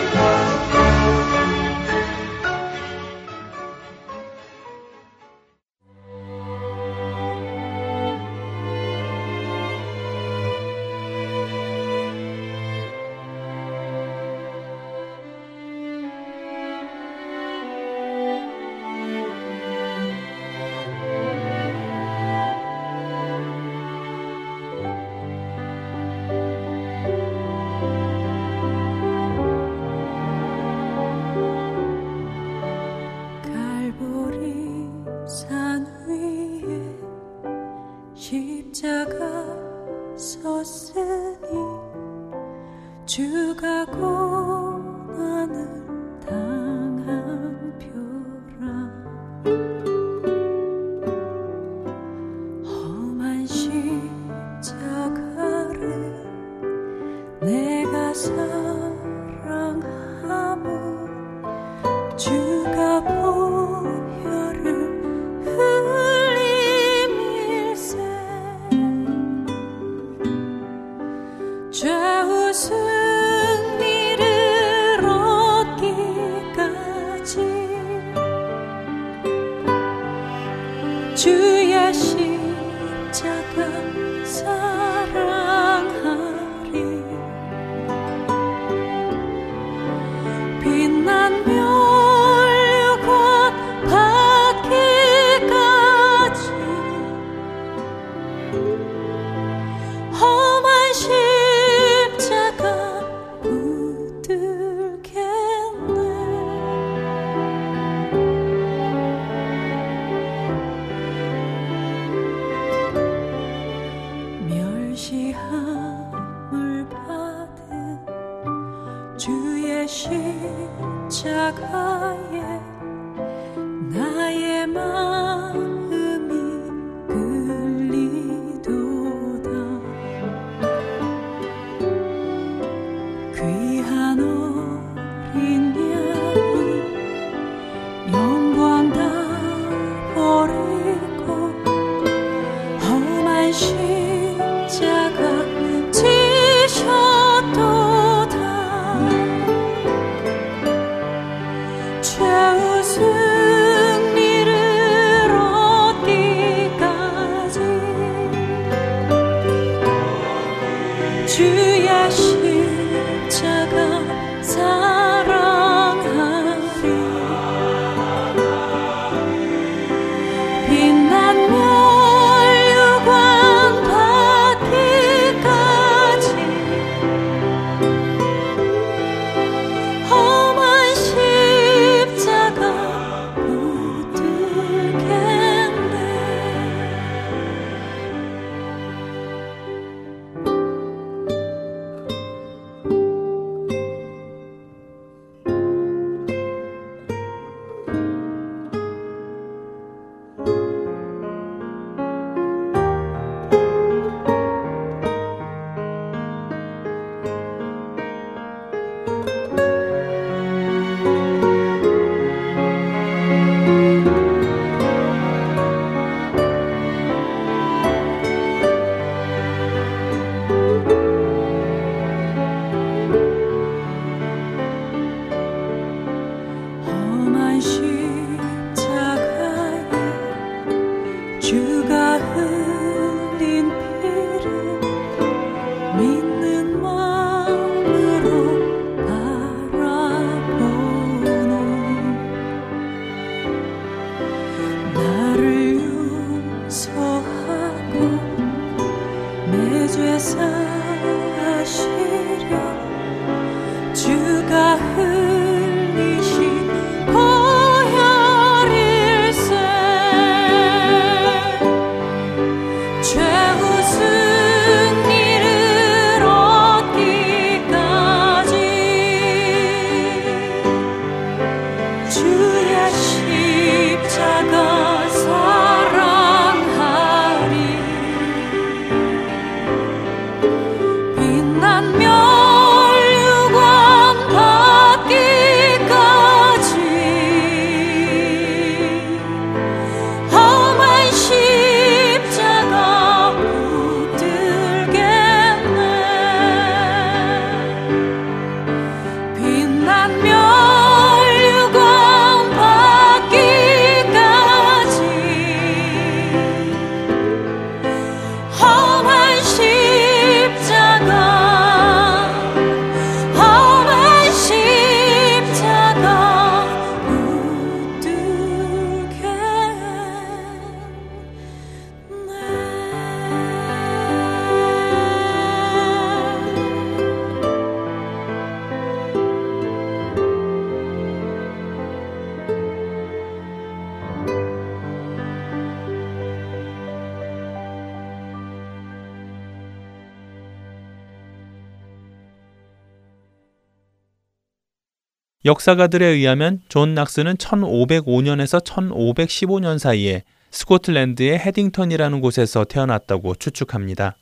[345.45, 354.17] 역사가들에 의하면 존 낙스는 1505년에서 1515년 사이에 스코틀랜드의 헤딩턴이라는 곳에서 태어났다고 추측합니다.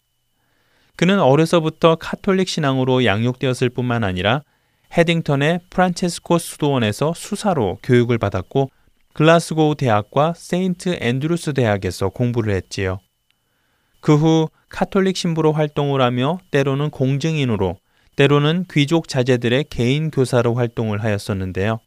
[0.97, 4.43] 그는 어려서부터 카톨릭 신앙으로 양육되었을 뿐만 아니라
[4.97, 8.71] 헤딩턴의 프란체스코 수도원에서 수사로 교육을 받았고
[9.13, 12.99] 글라스고우 대학과 세인트 앤드루스 대학에서 공부를 했지요.
[14.01, 17.77] 그 후 카톨릭 신부로 활동을 하며 때로는 공증인으로
[18.17, 21.81] 때로는 귀족 자제들의 개인 교사로 활동을 하였었는데요.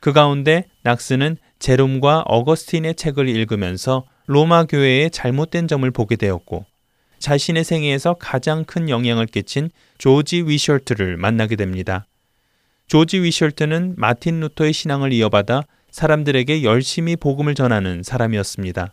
[0.00, 6.66] 그 가운데 낙스는 제롬과 어거스틴의 책을 읽으면서 로마 교회의 잘못된 점을 보게 되었고
[7.18, 12.06] 자신의 생애에서 가장 큰 영향을 끼친 조지 위셜트를 만나게 됩니다.
[12.86, 18.92] 조지 위셜트는 마틴 루터의 신앙을 이어받아 사람들에게 열심히 복음을 전하는 사람이었습니다.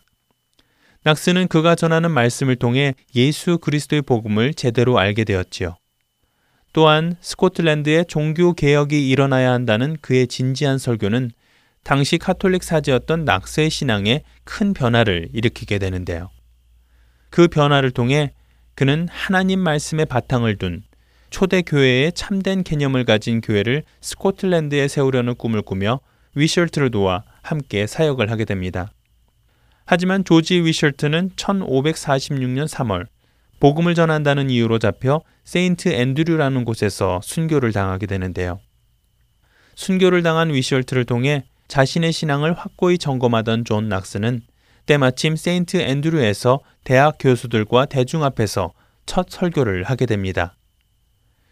[1.03, 5.75] 낙스는 그가 전하는 말씀을 통해 예수 그리스도의 복음을 제대로 알게 되었지요.
[6.73, 11.31] 또한 스코틀랜드에 종교 개혁이 일어나야 한다는 그의 진지한 설교는
[11.83, 16.29] 당시 카톨릭 사제였던 낙스의 신앙에 큰 변화를 일으키게 되는데요.
[17.29, 18.33] 그 변화를 통해
[18.75, 20.83] 그는 하나님 말씀의 바탕을 둔
[21.29, 25.99] 초대 교회의 참된 개념을 가진 교회를 스코틀랜드에 세우려는 꿈을 꾸며
[26.35, 28.91] 위셜트를 도와 함께 사역을 하게 됩니다.
[29.85, 33.07] 하지만 조지 위셜트는 1546년 3월
[33.59, 38.61] 복음을 전한다는 이유로 잡혀 세인트 앤드류라는 곳에서 순교를 당하게 되는데요.
[39.75, 44.43] 순교를 당한 위샤트를 통해 자신의 신앙을 확고히 점검하던 존 낙스는
[44.85, 48.71] 때마침 세인트 앤드류에서 대학 교수들과 대중 앞에서
[49.05, 50.55] 첫 설교를 하게 됩니다.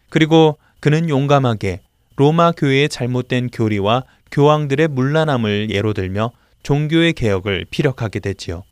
[0.08, 1.82] 그리고 그는 용감하게
[2.16, 6.32] 로마 교회의 잘못된 교리와 교황들의 문란함을 예로 들며
[6.62, 8.62] 종교의 개혁을 피력하게 되지요.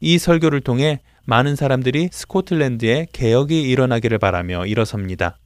[0.00, 5.38] 이 설교를 통해 많은 사람들이 스코틀랜드에 개혁이 일어나기를 바라며 일어섭니다.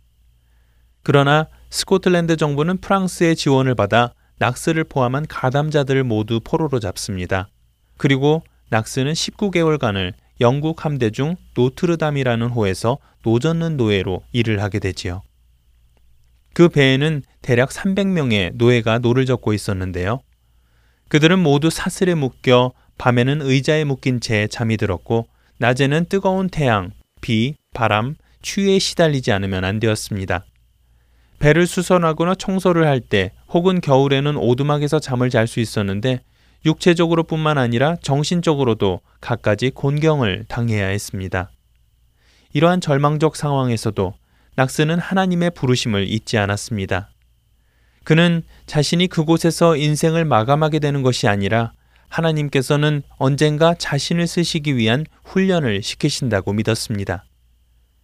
[1.03, 7.49] 그러나 스코틀랜드 정부는 프랑스의 지원을 받아 낙스를 포함한 가담자들을 모두 포로로 잡습니다.
[7.97, 15.23] 그리고 낙스는 19개월간을 영국 함대 중 노트르담이라는 호에서 노젓는 노예로 일을 하게 되지요.
[16.53, 20.21] 그 배에는 대략 300명의 노예가 노를 젓고 있었는데요.
[21.09, 25.27] 그들은 모두 사슬에 묶여 밤에는 의자에 묶인 채 잠이 들었고
[25.59, 26.91] 낮에는 뜨거운 태양,
[27.21, 30.45] 비, 바람, 추위에 시달리지 않으면 안 되었습니다.
[31.39, 36.21] 배를 수선하거나 청소를 할 때 혹은 겨울에는 오두막에서 잠을 잘 수 있었는데
[36.65, 41.51] 육체적으로 뿐만 아니라 정신적으로도 갖가지 곤경을 당해야 했습니다.
[42.53, 44.15] 이러한 절망적 상황에서도
[44.57, 47.11] 낙스는 하나님의 부르심을 잊지 않았습니다.
[48.05, 51.73] 그는 자신이 그곳에서 인생을 마감하게 되는 것이 아니라
[52.09, 57.25] 하나님께서는 언젠가 자신을 쓰시기 위한 훈련을 시키신다고 믿었습니다.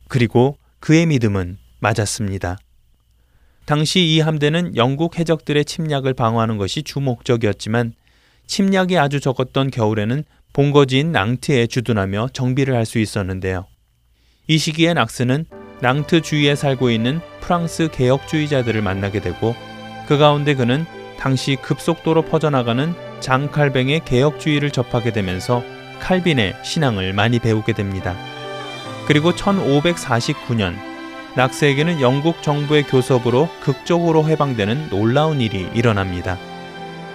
[0.08, 2.58] 그리고 그의 믿음은 맞았습니다.
[3.64, 7.94] 당시 이 함대는 영국 해적들의 침략을 방어하는 것이 주 목적이었지만
[8.46, 13.66] 침략이 아주 적었던 겨울에는 본거지인 낭트에 주둔하며 정비를 할 수 있었는데요.
[14.48, 15.46] 이 시기에 낙스는
[15.80, 19.54] 낭트 주위에 살고 있는 프랑스 개혁주의자들을 만나게 되고
[20.06, 20.84] 그 가운데 그는
[21.18, 25.62] 당시 급속도로 퍼져나가는 장칼뱅의 개혁주의를 접하게 되면서
[26.00, 28.14] 칼빈의 신앙을 많이 배우게 됩니다.
[29.06, 30.74] 그리고 1549년
[31.36, 36.36] 낙스에게는 영국 정부의 교섭으로 극적으로 해방되는 놀라운 일이 일어납니다.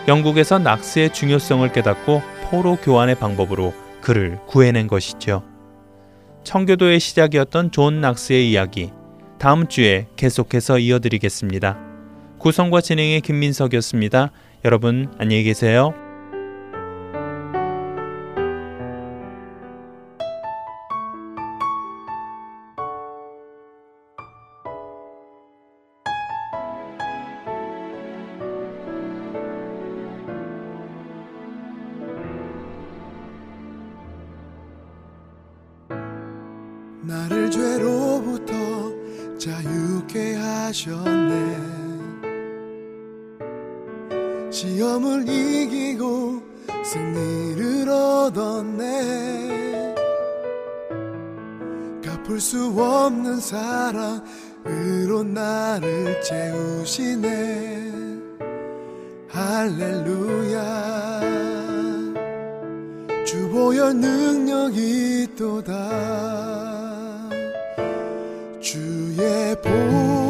[0.08, 5.44] 영국에서 낙스의 중요성을 깨닫고 포로 교환의 방법으로 그를 구해낸 것이죠.
[6.44, 8.92] 청교도의 시작이었던 존 낙스의 이야기
[9.38, 11.78] 다음 주에 계속해서 이어드리겠습니다.
[12.40, 14.32] 구성과 진행에 김민석이었습니다.
[14.66, 15.94] 여러분 안녕히 계세요.
[37.04, 38.54] 나를 죄로부터
[39.38, 41.77] 자유케 하셨네
[44.78, 46.40] 시험을 이기고
[46.86, 48.76] 승리를 얻었네.
[52.06, 57.92] 갚을 수 없는 사랑으로 나를 채우시네.
[59.30, 61.22] 할렐루야.
[63.26, 65.74] 주보혈 능력이 또다.
[68.62, 70.27] 주의 보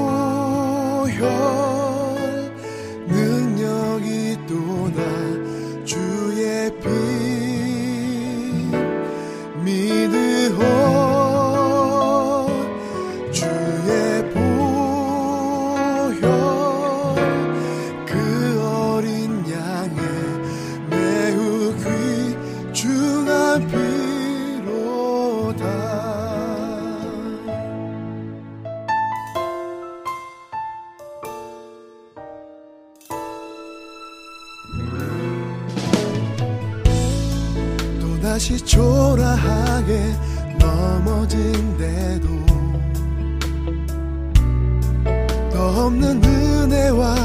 [46.87, 47.15] 은혜와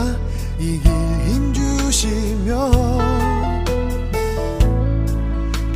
[0.58, 0.90] 이길
[1.26, 2.70] 힘 주시며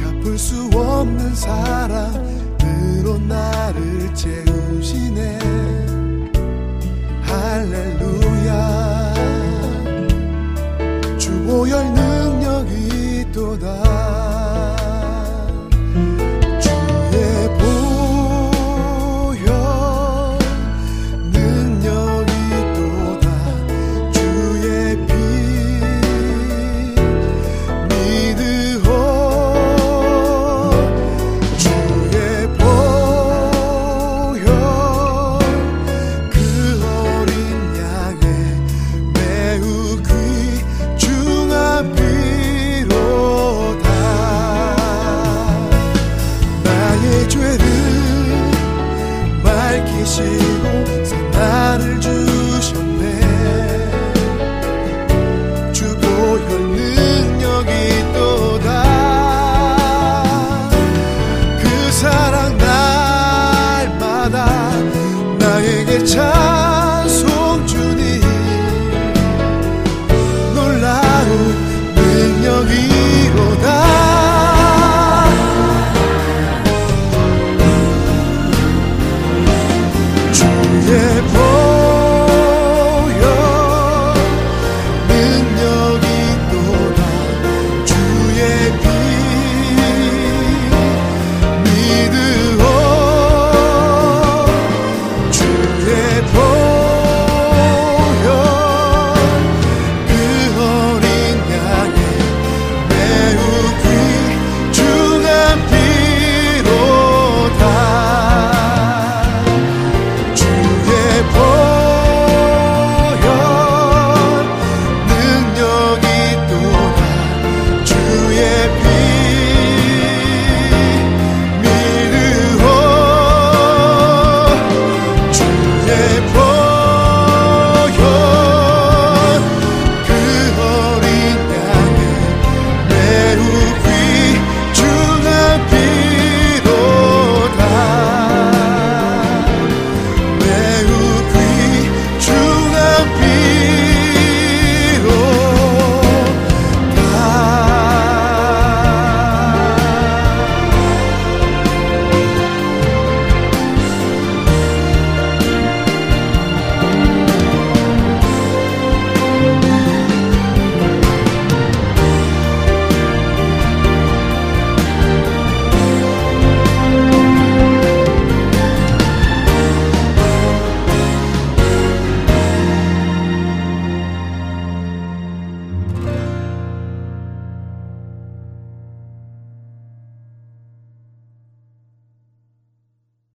[0.03, 4.46] 갚을 수 없는 사랑으로 나를 채